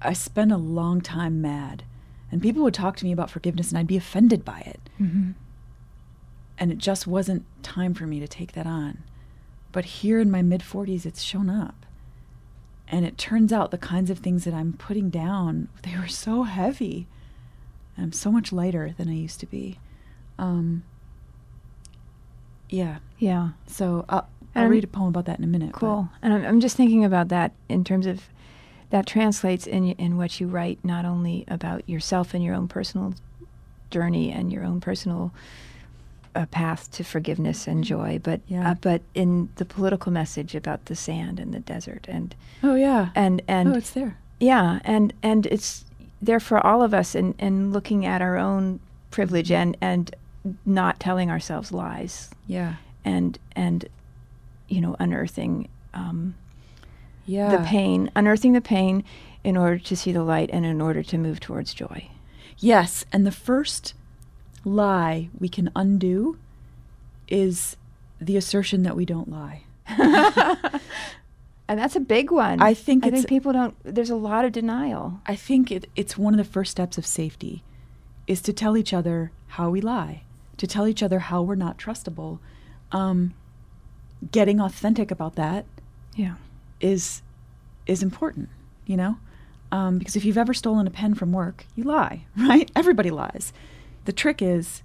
I 0.00 0.12
spent 0.12 0.52
a 0.52 0.56
long 0.56 1.00
time 1.00 1.40
mad, 1.42 1.82
and 2.30 2.40
people 2.40 2.62
would 2.62 2.74
talk 2.74 2.96
to 2.96 3.04
me 3.04 3.12
about 3.12 3.30
forgiveness, 3.30 3.70
and 3.70 3.78
I'd 3.78 3.86
be 3.86 3.96
offended 3.96 4.44
by 4.44 4.60
it. 4.60 4.88
Mm-hmm. 5.00 5.32
And 6.58 6.72
it 6.72 6.78
just 6.78 7.06
wasn't 7.06 7.44
time 7.62 7.94
for 7.94 8.06
me 8.06 8.20
to 8.20 8.28
take 8.28 8.52
that 8.52 8.66
on. 8.66 9.02
But 9.72 9.84
here 9.84 10.18
in 10.20 10.30
my 10.30 10.42
mid 10.42 10.60
40s, 10.62 11.04
it's 11.06 11.22
shown 11.22 11.48
up. 11.50 11.84
And 12.90 13.04
it 13.04 13.18
turns 13.18 13.52
out 13.52 13.70
the 13.70 13.78
kinds 13.78 14.08
of 14.10 14.18
things 14.20 14.44
that 14.44 14.54
I'm 14.54 14.72
putting 14.72 15.10
down, 15.10 15.68
they 15.82 15.94
were 15.98 16.08
so 16.08 16.44
heavy. 16.44 17.06
And 17.96 18.04
I'm 18.06 18.12
so 18.12 18.32
much 18.32 18.50
lighter 18.52 18.94
than 18.96 19.08
I 19.08 19.14
used 19.14 19.40
to 19.40 19.46
be. 19.46 19.78
Um, 20.38 20.84
yeah. 22.68 22.98
Yeah. 23.18 23.50
So 23.66 24.04
I'll, 24.08 24.28
I'll 24.54 24.68
read 24.68 24.84
a 24.84 24.88
poem 24.88 25.08
about 25.08 25.26
that 25.26 25.38
in 25.38 25.44
a 25.44 25.48
minute. 25.48 25.72
but- 25.72 25.80
Cool. 25.80 26.08
And 26.22 26.32
I'm, 26.32 26.44
I'm 26.44 26.60
just 26.60 26.76
thinking 26.76 27.04
about 27.04 27.28
that 27.28 27.52
in 27.68 27.84
terms 27.84 28.06
of 28.06 28.22
that 28.90 29.06
translates 29.06 29.66
in 29.66 29.90
in 29.92 30.16
what 30.16 30.40
you 30.40 30.46
write, 30.46 30.82
not 30.82 31.04
only 31.04 31.44
about 31.48 31.86
yourself 31.88 32.32
and 32.32 32.42
your 32.42 32.54
own 32.54 32.68
personal 32.68 33.14
journey 33.90 34.30
and 34.32 34.50
your 34.50 34.64
own 34.64 34.80
personal 34.80 35.32
uh, 36.34 36.46
path 36.46 36.90
to 36.92 37.04
forgiveness 37.04 37.66
and 37.66 37.84
joy, 37.84 38.20
but 38.22 38.40
Yeah. 38.46 38.70
uh, 38.70 38.74
but 38.74 39.02
in 39.14 39.48
the 39.56 39.64
political 39.64 40.12
message 40.12 40.54
about 40.54 40.86
the 40.86 40.94
sand 40.96 41.38
and 41.40 41.52
the 41.54 41.60
desert 41.60 42.06
and 42.08 42.34
Oh, 42.62 42.74
yeah. 42.74 43.10
and 43.14 43.42
and 43.48 43.68
oh, 43.74 43.76
it's 43.78 43.90
there. 43.90 44.16
yeah, 44.40 44.80
and 44.84 45.12
and 45.22 45.46
it's 45.46 45.84
there 46.20 46.40
for 46.40 46.64
all 46.66 46.82
of 46.82 46.92
us, 46.94 47.14
and 47.14 47.34
and 47.38 47.72
looking 47.72 48.04
at 48.06 48.20
our 48.22 48.36
own 48.36 48.80
privilege 49.10 49.50
and 49.50 49.76
and 49.80 50.14
not 50.64 50.98
telling 51.00 51.30
ourselves 51.30 51.72
lies, 51.72 52.30
Yeah. 52.46 52.74
and 53.04 53.38
and 53.56 53.86
you 54.68 54.80
know 54.80 54.96
unearthing 54.98 55.68
um, 55.94 56.34
Yeah. 57.26 57.50
the 57.56 57.64
pain, 57.64 58.10
unearthing 58.16 58.52
the 58.52 58.60
pain, 58.60 59.04
in 59.44 59.56
order 59.56 59.78
to 59.78 59.96
see 59.96 60.12
the 60.12 60.22
light, 60.24 60.50
and 60.52 60.64
in 60.66 60.80
order 60.80 61.02
to 61.02 61.18
move 61.18 61.40
towards 61.40 61.74
joy. 61.74 62.08
Yes, 62.58 63.04
and 63.12 63.24
the 63.26 63.30
first 63.32 63.94
lie 64.64 65.28
we 65.38 65.48
can 65.48 65.70
undo 65.76 66.38
is 67.28 67.76
the 68.20 68.36
assertion 68.36 68.82
that 68.82 68.96
we 68.96 69.04
don't 69.04 69.30
lie. 69.30 69.62
And 71.70 71.78
that's 71.78 71.96
a 71.96 72.00
big 72.00 72.30
one. 72.30 72.62
I 72.62 72.72
think 72.72 73.04
I 73.04 73.10
think 73.10 73.28
people 73.28 73.52
don't. 73.52 73.76
There's 73.84 74.08
a 74.08 74.16
lot 74.16 74.46
of 74.46 74.52
denial. 74.52 75.20
I 75.26 75.36
think 75.36 75.70
it, 75.70 75.86
it's 75.94 76.16
one 76.16 76.32
of 76.32 76.38
the 76.38 76.50
first 76.50 76.70
steps 76.70 76.96
of 76.96 77.04
safety 77.04 77.62
is 78.26 78.40
to 78.42 78.54
tell 78.54 78.74
each 78.74 78.94
other 78.94 79.32
how 79.48 79.68
we 79.68 79.82
lie, 79.82 80.22
to 80.56 80.66
tell 80.66 80.86
each 80.86 81.02
other 81.02 81.18
how 81.18 81.42
we're 81.42 81.56
not 81.56 81.76
trustable. 81.76 82.38
Um, 82.90 83.34
getting 84.32 84.60
authentic 84.62 85.10
about 85.10 85.34
that 85.36 85.66
Yeah. 86.16 86.36
is 86.80 87.20
is 87.86 88.02
important. 88.02 88.48
you 88.86 88.96
know? 88.96 89.18
Um, 89.70 89.98
because 89.98 90.16
if 90.16 90.24
you've 90.24 90.38
ever 90.38 90.54
stolen 90.54 90.86
a 90.86 90.90
pen 90.90 91.12
from 91.12 91.30
work, 91.32 91.66
you 91.76 91.84
lie, 91.84 92.24
right? 92.38 92.70
Everybody 92.74 93.10
lies. 93.10 93.52
The 94.08 94.14
trick 94.14 94.40
is 94.40 94.82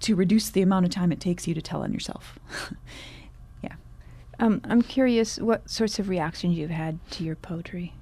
to 0.00 0.14
reduce 0.14 0.50
the 0.50 0.60
amount 0.60 0.84
of 0.84 0.90
time 0.90 1.10
it 1.10 1.20
takes 1.20 1.48
you 1.48 1.54
to 1.54 1.62
tell 1.62 1.82
on 1.82 1.90
yourself. 1.90 2.38
yeah. 3.62 3.76
Um, 4.38 4.60
I'm 4.64 4.82
curious 4.82 5.38
what 5.38 5.70
sorts 5.70 5.98
of 5.98 6.10
reactions 6.10 6.58
you've 6.58 6.68
had 6.68 6.98
to 7.12 7.24
your 7.24 7.34
poetry. 7.34 7.94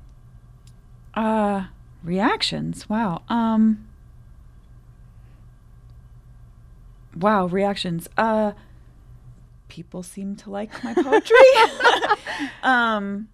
Uh, 1.14 1.66
reactions. 2.02 2.88
Wow. 2.88 3.22
Um, 3.28 3.86
wow, 7.16 7.46
reactions. 7.46 8.08
Uh, 8.18 8.54
people 9.68 10.02
seem 10.02 10.34
to 10.34 10.50
like 10.50 10.82
my 10.82 10.94
poetry. 10.94 11.36
um, 12.64 13.28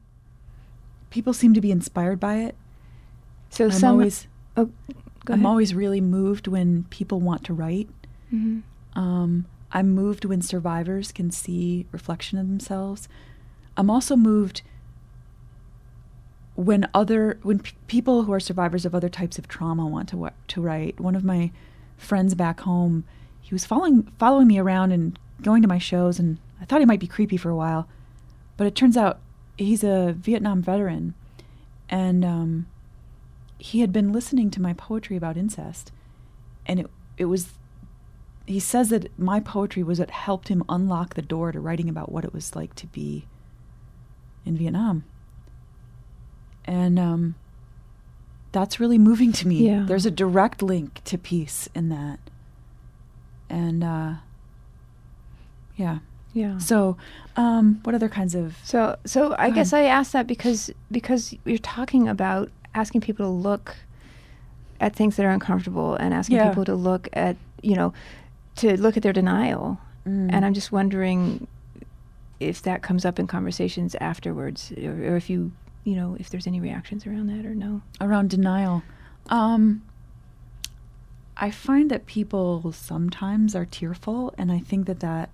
people 1.09 1.33
seem 1.33 1.55
to 1.55 1.63
be 1.63 1.71
inspired 1.71 2.21
by 2.21 2.41
it. 2.41 2.57
So 3.49 3.65
I'm 3.65 3.71
some 3.71 3.93
always 3.93 4.27
oh, 4.59 4.71
go 5.27 5.35
I'm 5.35 5.41
ahead. 5.41 5.51
always 5.51 5.75
really 5.75 6.01
moved 6.01 6.49
when 6.49 6.85
people 6.91 7.21
want 7.21 7.45
to 7.45 7.53
write. 7.55 7.89
Mhm. 8.33 8.63
Um, 8.95 9.45
I'm 9.73 9.95
moved 9.95 10.25
when 10.25 10.41
survivors 10.41 11.13
can 11.13 11.31
see 11.31 11.87
reflection 11.93 12.39
of 12.39 12.47
themselves. 12.49 13.09
I'm 13.77 13.91
also 13.91 14.17
moved 14.17 14.63
when 16.55 16.89
other 16.95 17.39
when 17.43 17.59
p- 17.59 17.75
people 17.87 18.23
who 18.25 18.33
are 18.33 18.41
survivors 18.41 18.87
of 18.87 18.95
other 18.95 19.09
types 19.11 19.39
of 19.39 19.47
trauma 19.49 19.87
want 19.87 20.09
to 20.09 20.31
to 20.49 20.61
write. 20.63 20.99
One 20.99 21.15
of 21.15 21.25
my 21.25 21.51
friends 21.99 22.35
back 22.35 22.61
home, 22.61 23.05
he 23.41 23.55
was 23.55 23.67
following 23.67 24.05
following 24.19 24.47
me 24.47 24.59
around 24.59 24.93
and 24.93 25.19
going 25.43 25.61
to 25.63 25.69
my 25.69 25.79
shows, 25.79 26.19
and 26.19 26.39
I 26.61 26.65
thought 26.65 26.81
he 26.81 26.87
might 26.87 27.01
be 27.01 27.07
creepy 27.07 27.37
for 27.37 27.51
a 27.51 27.57
while, 27.57 27.87
but 28.57 28.67
it 28.67 28.75
turns 28.75 28.97
out 28.97 29.19
he's 29.59 29.85
a 29.85 30.15
Vietnam 30.19 30.63
veteran, 30.63 31.13
and 31.91 32.25
um, 32.25 32.67
he 33.59 33.81
had 33.81 33.93
been 33.93 34.13
listening 34.13 34.51
to 34.53 34.61
my 34.61 34.73
poetry 34.73 35.17
about 35.17 35.37
incest, 35.37 35.93
and 36.67 36.81
it 36.81 36.91
it 37.17 37.27
was 37.27 37.51
he 38.47 38.61
says 38.61 38.91
that 38.91 39.11
my 39.19 39.41
poetry 39.41 39.83
was 39.83 39.99
what 39.99 40.11
helped 40.11 40.49
him 40.49 40.63
unlock 40.69 41.15
the 41.15 41.23
door 41.23 41.53
to 41.53 41.61
writing 41.61 41.89
about 41.89 42.13
what 42.13 42.25
it 42.25 42.33
was 42.33 42.55
like 42.55 42.75
to 42.77 42.87
be 42.87 43.27
in 44.45 44.57
Vietnam. 44.57 45.05
And 46.65 46.99
um, 46.99 47.35
that's 48.53 48.79
really 48.79 48.99
moving 48.99 49.33
to 49.33 49.49
me. 49.49 49.67
Yeah. 49.67 49.85
There's 49.87 50.07
a 50.07 50.11
direct 50.11 50.63
link 50.63 51.03
to 51.05 51.19
peace 51.19 51.69
in 51.75 51.89
that. 51.89 52.21
And 53.49 53.83
uh, 53.83 54.15
yeah. 55.77 55.99
yeah. 56.33 56.59
So, 56.59 56.97
um, 57.37 57.81
what 57.83 57.95
other 57.95 58.09
kinds 58.09 58.35
of. 58.35 58.57
So, 58.65 58.97
so 59.05 59.35
I 59.39 59.51
guess 59.51 59.73
I 59.73 59.83
asked 59.83 60.13
that 60.13 60.27
because 60.27 60.71
because 60.91 61.35
you're 61.45 61.59
talking 61.59 62.09
about 62.09 62.51
asking 62.77 63.01
people 63.01 63.25
to 63.27 63.31
look 63.31 63.77
at 64.81 64.95
things 64.95 65.17
that 65.17 65.25
are 65.25 65.31
uncomfortable 65.31 65.95
and 65.97 66.13
asking 66.15 66.37
Yeah. 66.37 66.49
people 66.51 66.65
to 66.67 66.75
look 66.75 67.09
at 67.15 67.37
you 67.63 67.75
know 67.75 67.93
to 68.57 68.81
look 68.81 68.97
at 68.97 69.03
their 69.03 69.13
denial, 69.13 69.79
Mm. 70.07 70.31
and 70.33 70.45
I'm 70.45 70.55
just 70.55 70.71
wondering 70.71 71.47
if 72.39 72.63
that 72.63 72.81
comes 72.83 73.05
up 73.05 73.19
in 73.19 73.27
conversations 73.27 73.95
afterwards, 74.01 74.73
or, 74.73 74.93
or 75.13 75.17
if 75.17 75.29
you 75.31 75.53
you 75.85 75.97
know 75.97 76.17
if 76.21 76.31
there's 76.31 76.47
any 76.47 76.61
reactions 76.61 77.07
around 77.07 77.27
that 77.29 77.45
or 77.47 77.55
no. 77.55 77.81
around 78.01 78.31
denial. 78.31 78.83
Um, 79.29 79.83
I 81.37 81.51
find 81.51 81.91
that 81.91 82.07
people 82.07 82.73
sometimes 82.73 83.55
are 83.55 83.67
tearful, 83.67 84.33
and 84.39 84.51
I 84.53 84.59
think 84.61 84.87
that 84.87 85.01
that 85.01 85.29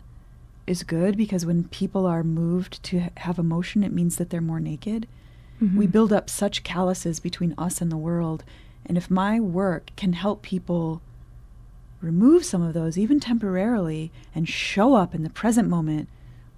is 0.66 0.82
good 0.84 1.16
because 1.16 1.44
when 1.46 1.64
people 1.64 2.06
are 2.06 2.22
moved 2.24 2.82
to 2.84 3.00
ha- 3.00 3.10
have 3.18 3.38
emotion, 3.38 3.84
it 3.84 3.92
means 3.92 4.16
that 4.16 4.30
they're 4.30 4.40
more 4.40 4.60
naked. 4.60 5.06
We 5.62 5.86
Mhm. 5.86 5.92
build 5.92 6.12
up 6.12 6.28
such 6.28 6.64
calluses 6.64 7.20
between 7.20 7.54
us 7.56 7.80
and 7.80 7.90
the 7.90 7.96
world, 7.96 8.42
and 8.84 8.98
if 8.98 9.08
my 9.08 9.38
work 9.38 9.92
can 9.94 10.12
help 10.14 10.42
people 10.42 11.00
remove 12.00 12.44
some 12.44 12.62
of 12.62 12.74
those, 12.74 12.98
even 12.98 13.20
temporarily, 13.20 14.10
and 14.34 14.48
show 14.48 14.94
up 14.94 15.14
in 15.14 15.22
the 15.22 15.30
present 15.30 15.68
moment 15.68 16.08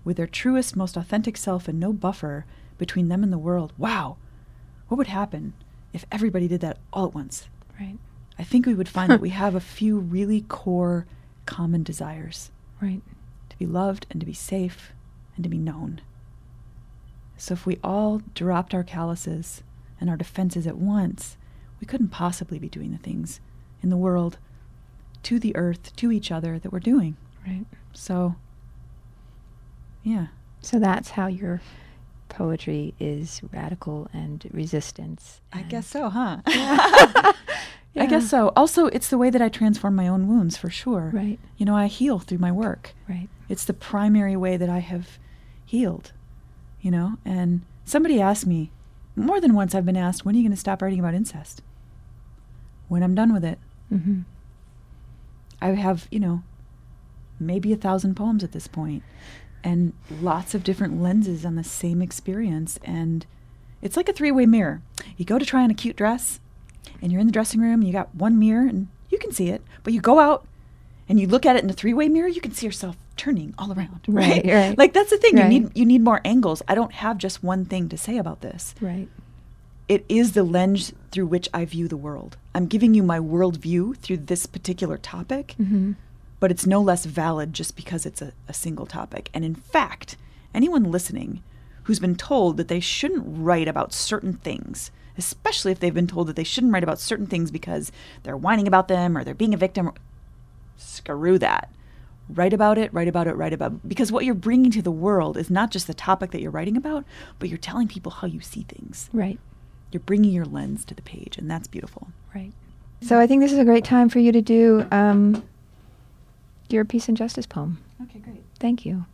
with 0.05 0.17
their 0.17 0.27
truest, 0.27 0.75
most 0.75 0.97
authentic 0.97 1.37
self 1.37 1.69
and 1.69 1.79
no 1.79 1.93
buffer 1.93 2.47
between 2.79 3.09
them 3.09 3.23
and 3.23 3.31
the 3.31 3.37
world, 3.39 3.75
wow, 3.77 4.17
what 4.89 4.97
would 4.97 5.09
happen 5.09 5.53
if 5.93 6.07
everybody 6.11 6.49
did 6.49 6.63
that 6.63 6.79
all 6.91 7.05
at 7.09 7.15
once? 7.15 7.49
right, 7.79 7.99
I 8.39 8.43
think 8.45 8.65
we 8.65 8.75
would 8.75 8.89
find 8.89 9.11
that 9.13 9.21
we 9.21 9.29
have 9.43 9.55
a 9.55 9.61
few 9.61 9.99
really 9.99 10.41
core 10.41 11.05
common 11.45 11.83
desires 11.83 12.51
right, 12.81 13.03
to 13.51 13.59
be 13.59 13.67
loved 13.67 14.07
and 14.11 14.19
to 14.21 14.27
be 14.27 14.33
safe 14.33 14.93
and 15.37 15.43
to 15.43 15.51
be 15.51 15.59
known. 15.59 16.01
So 17.45 17.53
if 17.53 17.67
we 17.67 17.79
all 17.85 18.23
dropped 18.35 18.73
our 18.73 18.83
calluses 18.83 19.63
and 20.01 20.09
our 20.09 20.17
defenses 20.17 20.67
at 20.67 20.79
once, 20.79 21.37
we 21.79 21.87
couldn't 21.87 22.09
possibly 22.09 22.59
be 22.59 22.71
doing 22.71 22.91
the 22.91 22.97
things 22.99 23.39
in 23.83 23.91
the 23.91 23.99
world, 23.99 24.39
to 25.25 25.39
the 25.39 25.55
earth, 25.55 25.95
to 25.97 26.11
each 26.11 26.31
other 26.33 26.59
that 26.59 26.73
we're 26.73 26.81
doing. 26.81 27.19
right. 27.47 27.67
So, 27.93 28.37
yeah. 30.03 30.29
So 30.63 30.79
that's 30.79 31.11
how 31.11 31.27
your 31.27 31.61
poetry 32.31 32.95
is 32.99 33.43
radical 33.53 34.09
and 34.15 34.49
resistance. 34.51 35.43
I 35.53 35.63
guess 35.63 35.87
so, 35.87 36.09
huh? 36.09 36.39
Yeah. 36.49 37.33
I 37.97 38.07
guess 38.07 38.29
so. 38.29 38.53
Also, 38.57 38.87
it's 38.87 39.09
the 39.09 39.19
way 39.19 39.29
that 39.29 39.43
I 39.43 39.51
transform 39.51 39.95
my 39.95 40.09
own 40.09 40.29
wounds 40.29 40.57
for 40.57 40.71
sure. 40.71 41.11
Right, 41.13 41.39
You 41.59 41.67
know, 41.67 41.77
I 41.77 41.89
heal 41.89 42.19
through 42.19 42.39
my 42.39 42.51
work. 42.51 42.95
right. 43.07 43.29
It's 43.51 43.67
the 43.67 43.75
primary 43.75 44.35
way 44.35 44.57
that 44.57 44.71
I 44.71 44.79
have 44.79 45.19
healed, 45.67 46.13
you 46.85 46.91
know? 46.91 47.17
And 47.25 47.63
somebody 47.85 48.21
asked 48.21 48.47
me, 48.47 48.71
more 49.17 49.41
than 49.41 49.55
once 49.55 49.75
I've 49.75 49.87
been 49.87 49.97
asked, 49.97 50.25
when 50.25 50.35
are 50.35 50.39
you 50.39 50.45
going 50.45 50.53
to 50.53 50.61
stop 50.61 50.83
writing 50.83 51.01
about 51.01 51.15
incest? 51.15 51.63
When 52.89 53.03
I'm 53.03 53.15
done 53.15 53.33
with 53.33 53.45
it. 53.45 53.59
Mm-hmm. 53.93 54.21
I 55.63 55.69
have, 55.69 56.07
you 56.11 56.21
know, 56.21 56.43
maybe 57.41 57.73
a 57.73 57.77
thousand 57.77 58.15
poems 58.15 58.45
at 58.45 58.53
this 58.53 58.69
point 58.69 59.03
and 59.65 59.95
lots 60.21 60.55
of 60.55 60.63
different 60.63 61.01
lenses 61.01 61.47
on 61.47 61.55
the 61.57 61.65
same 61.65 62.03
experience. 62.03 62.79
And 62.85 63.25
it's 63.81 63.97
like 63.97 64.11
a 64.11 64.13
three 64.13 64.31
way 64.31 64.45
mirror. 64.45 64.83
You 65.17 65.25
go 65.25 65.39
to 65.39 65.47
try 65.47 65.63
on 65.63 65.71
a 65.71 65.75
cute 65.75 65.97
dress 65.97 66.39
and 67.01 67.11
you're 67.11 67.21
in 67.21 67.27
the 67.27 67.33
dressing 67.33 67.61
room, 67.61 67.83
you 67.83 67.93
got 67.93 68.15
one 68.15 68.39
mirror 68.39 68.67
and 68.69 68.89
you 69.09 69.17
can 69.17 69.33
see 69.33 69.49
it, 69.49 69.63
but 69.85 69.95
you 69.95 70.03
go 70.03 70.19
out 70.19 70.47
and 71.09 71.19
you 71.19 71.27
look 71.27 71.47
at 71.47 71.57
it 71.57 71.65
in 71.65 71.71
a 71.71 71.73
three 71.75 71.95
way 71.95 72.11
mirror, 72.11 72.29
you 72.29 72.43
can 72.43 72.53
see 72.53 72.67
yourself 72.67 72.97
turning 73.17 73.55
all 73.59 73.73
around. 73.73 74.01
Right, 74.09 74.45
Right. 74.45 74.47
right. 74.55 74.79
Like 74.79 74.93
that's 74.93 75.11
the 75.11 75.19
thing. 75.19 75.37
Right. 75.37 75.51
You 75.51 75.61
need 75.61 75.77
you 75.77 75.85
need 75.85 76.03
more 76.03 76.21
angles. 76.25 76.63
I 76.69 76.75
don't 76.75 76.93
have 76.93 77.19
just 77.19 77.43
one 77.43 77.65
thing 77.65 77.89
to 77.89 77.99
say 77.99 78.19
about 78.19 78.41
this 78.41 78.75
Right, 78.81 79.09
it 79.89 80.05
is 80.09 80.33
the 80.33 80.45
lens 80.45 80.93
through 81.11 81.27
which 81.27 81.49
I 81.53 81.65
view 81.65 81.89
the 81.89 81.97
world. 81.97 82.37
I'm 82.55 82.67
giving 82.67 82.95
you 82.95 83.03
my 83.03 83.19
worldview 83.19 83.97
through 83.99 84.19
this 84.19 84.47
particular 84.47 84.97
topic, 84.97 85.55
mm-hmm. 85.61 85.93
but 86.41 86.51
it's 86.51 86.67
no 86.67 86.81
less 86.81 87.05
valid 87.05 87.53
just 87.53 87.77
because 87.77 88.07
it's 88.07 88.23
a, 88.23 88.33
a 88.49 88.55
single 88.55 88.87
topic. 88.87 89.31
And 89.35 89.45
in 89.45 89.55
fact, 89.55 90.17
anyone 90.55 90.91
listening 90.91 91.43
who's 91.85 92.01
been 92.01 92.17
told 92.17 92.57
that 92.57 92.69
they 92.69 92.81
shouldn't 92.81 93.25
write 93.27 93.69
about 93.69 93.93
certain 93.93 94.35
things, 94.35 94.91
especially 95.19 95.71
if 95.71 95.81
they've 95.81 95.93
been 95.93 96.07
told 96.07 96.29
that 96.29 96.37
they 96.37 96.45
shouldn't 96.45 96.73
write 96.73 96.83
about 96.83 96.99
certain 96.99 97.27
things 97.27 97.51
because 97.51 97.93
they're 98.23 98.37
whining 98.37 98.67
about 98.67 98.89
them 98.89 99.19
or 99.19 99.23
they're 99.23 99.35
being 99.35 99.53
a 99.53 99.59
victim, 99.59 99.93
screw 100.79 101.39
that. 101.39 101.71
Write 102.29 102.53
about 102.55 102.79
it, 102.79 102.93
write 102.95 103.09
about 103.09 103.27
it, 103.27 103.35
write 103.37 103.53
about 103.53 103.73
it. 103.73 103.89
Because 103.89 104.11
what 104.11 104.25
you're 104.25 104.35
bringing 104.35 104.71
to 104.73 104.83
the 104.83 104.91
world 104.91 105.37
is 105.37 105.51
not 105.51 105.71
just 105.71 105.87
the 105.87 105.95
topic 105.95 106.31
that 106.31 106.41
you're 106.41 106.51
writing 106.51 106.77
about, 106.77 107.05
but 107.39 107.49
you're 107.51 107.59
telling 107.59 107.87
people 107.87 108.11
how 108.13 108.27
you 108.27 108.41
see 108.41 108.63
things. 108.63 109.11
right, 109.13 109.39
You're 109.93 110.01
bringing 110.01 110.33
your 110.33 110.47
lens 110.47 110.85
to 110.87 110.95
the 110.95 111.03
page, 111.03 111.37
and 111.39 111.51
that's 111.51 111.67
beautiful. 111.69 112.09
right. 112.35 112.53
So 113.03 113.19
I 113.21 113.27
think 113.27 113.43
this 113.43 113.53
is 113.53 113.59
a 113.59 113.65
great 113.67 113.85
time 113.85 114.09
for 114.09 114.19
you 114.21 114.33
to 114.33 114.41
do 114.41 114.87
um, 114.91 115.43
your 116.71 116.87
peace 116.87 117.07
and 117.09 117.17
justice 117.17 117.45
poem. 117.45 117.77
Okay, 118.05 118.19
great. 118.21 118.43
Thank 118.59 118.87
you. 118.87 119.05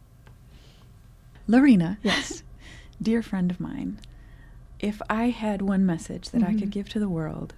Lorena, 1.48 1.98
Yes. 2.02 2.44
dear 3.02 3.22
friend 3.22 3.50
of 3.50 3.58
mine, 3.58 3.98
if 4.78 5.02
I 5.10 5.30
had 5.30 5.60
one 5.62 5.84
message 5.84 6.30
that 6.30 6.42
I 6.44 6.52
Mhm. 6.52 6.58
could 6.60 6.70
give 6.70 6.88
to 6.90 7.00
the 7.00 7.08
world, 7.08 7.54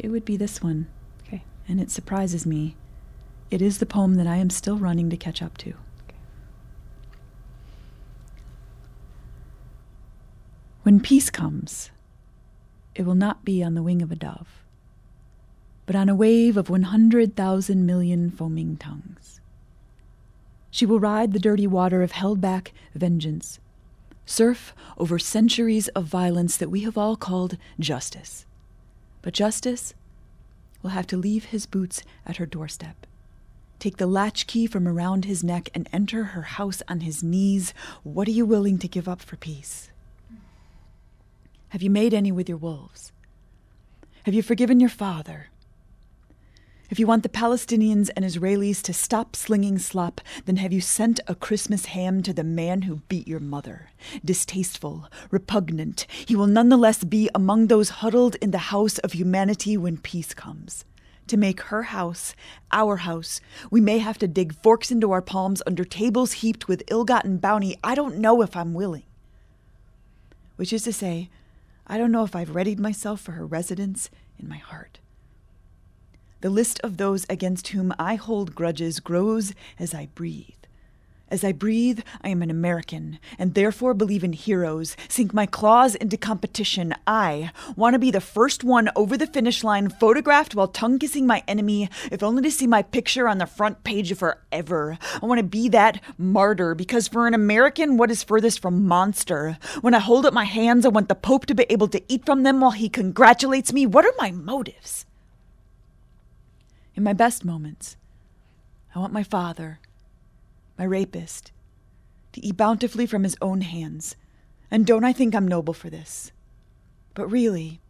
it 0.00 0.08
would 0.08 0.24
be 0.24 0.36
this 0.36 0.60
one, 0.62 0.88
Okay. 1.26 1.44
and 1.68 1.80
it 1.80 1.90
surprises 1.92 2.44
me. 2.44 2.74
It 3.52 3.60
is 3.60 3.76
the 3.76 3.84
poem 3.84 4.14
that 4.14 4.26
I 4.26 4.36
am 4.36 4.48
still 4.48 4.78
running 4.78 5.10
to 5.10 5.16
catch 5.18 5.42
up 5.42 5.58
to. 5.58 5.74
When 10.84 11.00
peace 11.00 11.28
comes, 11.28 11.90
it 12.94 13.04
will 13.04 13.14
not 13.14 13.44
be 13.44 13.62
on 13.62 13.74
the 13.74 13.82
wing 13.82 14.00
of 14.00 14.10
a 14.10 14.16
dove, 14.16 14.64
but 15.84 15.94
on 15.94 16.08
a 16.08 16.14
wave 16.14 16.56
of 16.56 16.70
100,000 16.70 17.84
million 17.84 18.30
foaming 18.30 18.78
tongues. 18.78 19.42
She 20.70 20.86
will 20.86 20.98
ride 20.98 21.34
the 21.34 21.38
dirty 21.38 21.66
water 21.66 22.02
of 22.02 22.12
held 22.12 22.40
back 22.40 22.72
vengeance, 22.94 23.60
surf 24.24 24.74
over 24.96 25.18
centuries 25.18 25.88
of 25.88 26.06
violence 26.06 26.56
that 26.56 26.70
we 26.70 26.84
have 26.84 26.96
all 26.96 27.16
called 27.16 27.58
justice. 27.78 28.46
But 29.20 29.34
justice 29.34 29.92
will 30.82 30.92
have 30.92 31.06
to 31.08 31.18
leave 31.18 31.44
his 31.44 31.66
boots 31.66 32.02
at 32.24 32.38
her 32.38 32.46
doorstep, 32.46 33.06
take 33.82 33.96
the 33.96 34.06
latchkey 34.06 34.64
from 34.64 34.86
around 34.86 35.24
his 35.24 35.42
neck, 35.42 35.68
and 35.74 35.88
enter 35.92 36.22
her 36.22 36.42
house 36.42 36.82
on 36.86 37.00
his 37.00 37.20
knees. 37.20 37.74
What 38.04 38.28
are 38.28 38.38
you 38.38 38.46
willing 38.46 38.78
to 38.78 38.86
give 38.86 39.08
up 39.08 39.20
for 39.20 39.34
peace? 39.34 39.90
Have 41.70 41.82
you 41.82 41.90
made 41.90 42.14
any 42.14 42.30
with 42.30 42.48
your 42.48 42.58
wolves? 42.58 43.10
Have 44.22 44.34
you 44.34 44.42
forgiven 44.42 44.78
your 44.78 44.88
father? 44.88 45.48
If 46.90 47.00
you 47.00 47.08
want 47.08 47.24
the 47.24 47.28
Palestinians 47.28 48.08
and 48.14 48.24
Israelis 48.24 48.82
to 48.82 48.92
stop 48.92 49.34
slinging 49.34 49.78
slop, 49.78 50.20
then 50.44 50.58
have 50.58 50.72
you 50.72 50.80
sent 50.80 51.18
a 51.26 51.34
Christmas 51.34 51.86
ham 51.86 52.22
to 52.22 52.32
the 52.32 52.44
man 52.44 52.82
who 52.82 53.02
beat 53.08 53.26
your 53.26 53.40
mother? 53.40 53.90
Distasteful, 54.24 55.08
repugnant, 55.32 56.06
he 56.24 56.36
will 56.36 56.46
nonetheless 56.46 57.02
be 57.02 57.28
among 57.34 57.66
those 57.66 57.88
huddled 57.88 58.36
in 58.36 58.52
the 58.52 58.70
house 58.70 58.98
of 58.98 59.14
humanity 59.14 59.76
when 59.76 59.98
peace 59.98 60.34
comes. 60.34 60.84
To 61.28 61.36
make 61.36 61.62
her 61.62 61.84
house 61.84 62.34
our 62.72 62.98
house, 62.98 63.40
we 63.70 63.80
may 63.80 63.98
have 63.98 64.18
to 64.18 64.28
dig 64.28 64.54
forks 64.62 64.90
into 64.90 65.12
our 65.12 65.22
palms 65.22 65.62
under 65.66 65.84
tables 65.84 66.32
heaped 66.32 66.68
with 66.68 66.82
ill 66.88 67.04
gotten 67.04 67.38
bounty. 67.38 67.76
I 67.82 67.94
don't 67.94 68.18
know 68.18 68.42
if 68.42 68.56
I'm 68.56 68.74
willing. 68.74 69.04
Which 70.56 70.72
is 70.72 70.82
to 70.82 70.92
say, 70.92 71.30
I 71.86 71.98
don't 71.98 72.12
know 72.12 72.24
if 72.24 72.36
I've 72.36 72.54
readied 72.54 72.80
myself 72.80 73.20
for 73.20 73.32
her 73.32 73.46
residence 73.46 74.10
in 74.38 74.48
my 74.48 74.58
heart. 74.58 74.98
The 76.40 76.50
list 76.50 76.80
of 76.80 76.96
those 76.96 77.24
against 77.30 77.68
whom 77.68 77.94
I 77.98 78.16
hold 78.16 78.54
grudges 78.54 78.98
grows 79.00 79.54
as 79.78 79.94
I 79.94 80.08
breathe. 80.14 80.61
As 81.32 81.42
I 81.44 81.52
breathe, 81.52 82.00
I 82.20 82.28
am 82.28 82.42
an 82.42 82.50
American, 82.50 83.18
and 83.38 83.54
therefore 83.54 83.94
believe 83.94 84.22
in 84.22 84.34
heroes, 84.34 84.98
sink 85.08 85.32
my 85.32 85.46
claws 85.46 85.94
into 85.94 86.18
competition. 86.18 86.94
I 87.06 87.52
want 87.74 87.94
to 87.94 87.98
be 87.98 88.10
the 88.10 88.20
first 88.20 88.64
one 88.64 88.90
over 88.94 89.16
the 89.16 89.26
finish 89.26 89.64
line, 89.64 89.88
photographed 89.88 90.54
while 90.54 90.68
tongue 90.68 90.98
kissing 90.98 91.26
my 91.26 91.42
enemy, 91.48 91.88
if 92.10 92.22
only 92.22 92.42
to 92.42 92.50
see 92.50 92.66
my 92.66 92.82
picture 92.82 93.28
on 93.28 93.38
the 93.38 93.46
front 93.46 93.82
page 93.82 94.14
forever. 94.14 94.98
I 95.22 95.24
want 95.24 95.38
to 95.38 95.42
be 95.42 95.70
that 95.70 96.02
martyr, 96.18 96.74
because 96.74 97.08
for 97.08 97.26
an 97.26 97.32
American, 97.32 97.96
what 97.96 98.10
is 98.10 98.22
furthest 98.22 98.60
from 98.60 98.86
monster? 98.86 99.56
When 99.80 99.94
I 99.94 100.00
hold 100.00 100.26
up 100.26 100.34
my 100.34 100.44
hands, 100.44 100.84
I 100.84 100.90
want 100.90 101.08
the 101.08 101.14
Pope 101.14 101.46
to 101.46 101.54
be 101.54 101.64
able 101.70 101.88
to 101.88 102.02
eat 102.12 102.26
from 102.26 102.42
them 102.42 102.60
while 102.60 102.72
he 102.72 102.90
congratulates 102.90 103.72
me. 103.72 103.86
What 103.86 104.04
are 104.04 104.12
my 104.18 104.32
motives? 104.32 105.06
In 106.94 107.02
my 107.02 107.14
best 107.14 107.42
moments, 107.42 107.96
I 108.94 108.98
want 108.98 109.14
my 109.14 109.22
father, 109.22 109.80
my 110.78 110.84
rapist, 110.84 111.52
to 112.32 112.44
eat 112.44 112.56
bountifully 112.56 113.06
from 113.06 113.24
his 113.24 113.36
own 113.40 113.60
hands. 113.60 114.16
And 114.70 114.86
don't 114.86 115.04
I 115.04 115.12
think 115.12 115.34
I'm 115.34 115.46
noble 115.46 115.74
for 115.74 115.90
this? 115.90 116.32
But 117.14 117.28
really, 117.28 117.80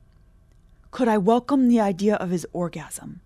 could 0.90 1.08
I 1.08 1.18
welcome 1.18 1.68
the 1.68 1.80
idea 1.80 2.16
of 2.16 2.30
his 2.30 2.46
orgasm? 2.52 3.20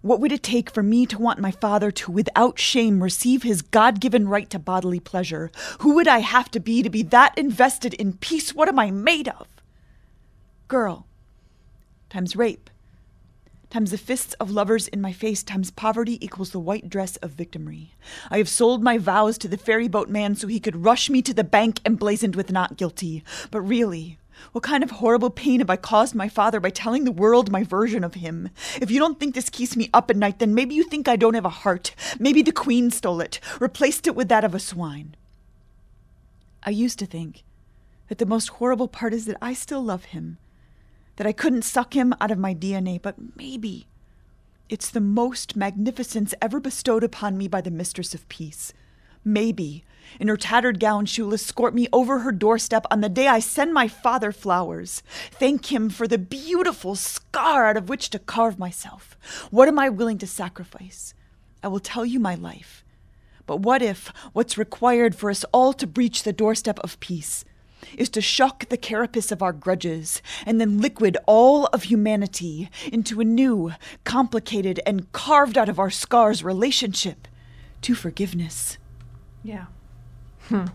What 0.00 0.20
would 0.20 0.30
it 0.30 0.44
take 0.44 0.70
for 0.70 0.82
me 0.82 1.06
to 1.06 1.18
want 1.18 1.40
my 1.40 1.50
father 1.50 1.90
to, 1.90 2.12
without 2.12 2.58
shame, 2.58 3.02
receive 3.02 3.42
his 3.42 3.62
God 3.62 4.00
given 4.00 4.28
right 4.28 4.48
to 4.50 4.58
bodily 4.58 5.00
pleasure? 5.00 5.50
Who 5.80 5.94
would 5.96 6.06
I 6.06 6.20
have 6.20 6.50
to 6.52 6.60
be 6.60 6.82
to 6.82 6.90
be 6.90 7.02
that 7.02 7.36
invested 7.36 7.94
in 7.94 8.12
peace? 8.12 8.54
What 8.54 8.68
am 8.68 8.78
I 8.78 8.92
made 8.92 9.28
of? 9.28 9.48
Girl, 10.68 11.06
times 12.10 12.36
rape, 12.36 12.70
times 13.70 13.90
the 13.90 13.98
fists 13.98 14.34
of 14.34 14.50
lovers 14.50 14.88
in 14.88 15.00
my 15.00 15.12
face, 15.12 15.42
times 15.42 15.70
poverty 15.70 16.24
equals 16.24 16.50
the 16.50 16.60
white 16.60 16.88
dress 16.88 17.16
of 17.16 17.32
victimry. 17.32 17.88
I 18.30 18.38
have 18.38 18.48
sold 18.48 18.82
my 18.82 18.98
vows 18.98 19.36
to 19.38 19.48
the 19.48 19.58
ferry 19.58 19.88
boat 19.88 20.08
man 20.08 20.34
so 20.34 20.46
he 20.46 20.60
could 20.60 20.84
rush 20.84 21.10
me 21.10 21.22
to 21.22 21.34
the 21.34 21.44
bank 21.44 21.80
emblazoned 21.84 22.34
with 22.34 22.50
not 22.50 22.76
guilty. 22.76 23.22
But 23.50 23.60
really, 23.60 24.18
what 24.52 24.64
kind 24.64 24.82
of 24.82 24.92
horrible 24.92 25.30
pain 25.30 25.60
have 25.60 25.70
I 25.70 25.76
caused 25.76 26.14
my 26.14 26.28
father 26.28 26.60
by 26.60 26.70
telling 26.70 27.04
the 27.04 27.12
world 27.12 27.50
my 27.50 27.62
version 27.62 28.04
of 28.04 28.14
him? 28.14 28.50
If 28.80 28.90
you 28.90 28.98
don't 28.98 29.20
think 29.20 29.34
this 29.34 29.50
keeps 29.50 29.76
me 29.76 29.90
up 29.92 30.10
at 30.10 30.16
night, 30.16 30.38
then 30.38 30.54
maybe 30.54 30.74
you 30.74 30.84
think 30.84 31.06
I 31.06 31.16
don't 31.16 31.34
have 31.34 31.44
a 31.44 31.50
heart. 31.50 31.94
Maybe 32.18 32.42
the 32.42 32.52
queen 32.52 32.90
stole 32.90 33.20
it, 33.20 33.40
replaced 33.60 34.06
it 34.06 34.14
with 34.14 34.28
that 34.28 34.44
of 34.44 34.54
a 34.54 34.60
swine. 34.60 35.14
I 36.62 36.70
used 36.70 36.98
to 37.00 37.06
think 37.06 37.42
that 38.08 38.18
the 38.18 38.26
most 38.26 38.48
horrible 38.48 38.88
part 38.88 39.12
is 39.12 39.26
that 39.26 39.36
I 39.42 39.52
still 39.52 39.82
love 39.82 40.06
him 40.06 40.38
that 41.18 41.26
I 41.26 41.32
couldn't 41.32 41.62
suck 41.62 41.94
him 41.94 42.14
out 42.20 42.30
of 42.30 42.38
my 42.38 42.54
DNA, 42.54 43.02
but 43.02 43.16
maybe 43.36 43.88
it's 44.68 44.88
the 44.88 45.00
most 45.00 45.56
magnificence 45.56 46.32
ever 46.40 46.60
bestowed 46.60 47.02
upon 47.02 47.36
me 47.36 47.48
by 47.48 47.60
the 47.60 47.72
Mistress 47.72 48.14
of 48.14 48.28
Peace. 48.28 48.72
Maybe, 49.24 49.84
in 50.20 50.28
her 50.28 50.36
tattered 50.36 50.78
gown, 50.78 51.06
she 51.06 51.20
will 51.20 51.34
escort 51.34 51.74
me 51.74 51.88
over 51.92 52.20
her 52.20 52.30
doorstep 52.30 52.86
on 52.88 53.00
the 53.00 53.08
day 53.08 53.26
I 53.26 53.40
send 53.40 53.74
my 53.74 53.88
father 53.88 54.30
flowers. 54.30 55.02
Thank 55.32 55.72
him 55.72 55.90
for 55.90 56.06
the 56.06 56.18
beautiful 56.18 56.94
scar 56.94 57.66
out 57.66 57.76
of 57.76 57.88
which 57.88 58.10
to 58.10 58.20
carve 58.20 58.56
myself. 58.56 59.18
What 59.50 59.66
am 59.66 59.78
I 59.78 59.88
willing 59.88 60.18
to 60.18 60.26
sacrifice? 60.26 61.14
I 61.64 61.68
will 61.68 61.80
tell 61.80 62.06
you 62.06 62.20
my 62.20 62.36
life. 62.36 62.84
But 63.44 63.58
what 63.58 63.82
if 63.82 64.12
what's 64.34 64.56
required 64.56 65.16
for 65.16 65.30
us 65.30 65.44
all 65.52 65.72
to 65.72 65.86
breach 65.86 66.22
the 66.22 66.32
doorstep 66.32 66.78
of 66.78 67.00
peace 67.00 67.44
is 67.96 68.08
to 68.10 68.20
shock 68.20 68.68
the 68.68 68.76
carapace 68.76 69.30
of 69.32 69.42
our 69.42 69.52
grudges 69.52 70.20
and 70.46 70.60
then 70.60 70.80
liquid 70.80 71.16
all 71.26 71.66
of 71.66 71.84
humanity 71.84 72.68
into 72.92 73.20
a 73.20 73.24
new, 73.24 73.72
complicated, 74.04 74.80
and 74.86 75.10
carved 75.12 75.56
out 75.58 75.68
of 75.68 75.78
our 75.78 75.90
scars 75.90 76.42
relationship 76.44 77.28
to 77.82 77.94
forgiveness. 77.94 78.78
Yeah. 79.42 79.66
Hmm. 80.48 80.66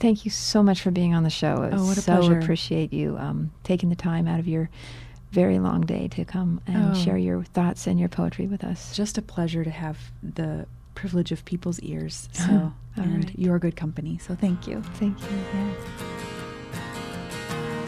Thank 0.00 0.24
you 0.24 0.30
so 0.30 0.62
much 0.62 0.80
for 0.80 0.90
being 0.90 1.14
on 1.14 1.22
the 1.22 1.30
show. 1.30 1.68
Oh, 1.72 1.86
what 1.86 1.96
a 1.96 2.00
so 2.00 2.16
pleasure. 2.16 2.38
appreciate 2.38 2.92
you 2.92 3.16
um, 3.18 3.52
taking 3.62 3.88
the 3.88 3.94
time 3.96 4.26
out 4.26 4.40
of 4.40 4.48
your 4.48 4.68
very 5.30 5.58
long 5.58 5.82
day 5.82 6.08
to 6.08 6.24
come 6.24 6.60
and 6.66 6.92
Oh. 6.92 6.94
share 6.94 7.18
your 7.18 7.44
thoughts 7.44 7.86
and 7.86 7.98
your 8.00 8.08
poetry 8.08 8.46
with 8.46 8.64
us. 8.64 8.96
Just 8.96 9.16
a 9.18 9.22
pleasure 9.22 9.62
to 9.64 9.70
have 9.70 9.98
the 10.22 10.66
privilege 10.94 11.30
of 11.30 11.44
people's 11.44 11.78
ears. 11.80 12.28
So, 12.32 12.50
All 12.52 12.72
and 12.96 13.24
right. 13.24 13.38
you're 13.38 13.58
good 13.58 13.76
company. 13.76 14.18
So, 14.18 14.34
thank 14.34 14.66
you. 14.66 14.82
Thank 14.94 15.20
you. 15.20 15.28
Yeah. 15.54 15.72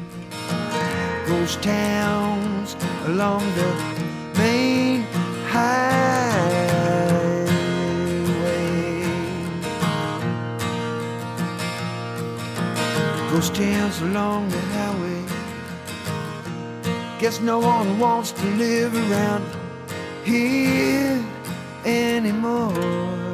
Ghost 1.27 1.61
towns 1.61 2.75
along 3.05 3.41
the 3.55 3.94
main 4.37 5.01
highway. 5.47 6.85
Ghost 13.31 13.55
towns 13.55 14.01
along 14.01 14.49
the 14.49 14.61
highway. 14.75 15.23
Guess 17.19 17.39
no 17.41 17.59
one 17.59 17.99
wants 17.99 18.31
to 18.31 18.45
live 18.55 18.93
around 18.93 19.43
here 20.23 21.23
anymore. 21.85 23.24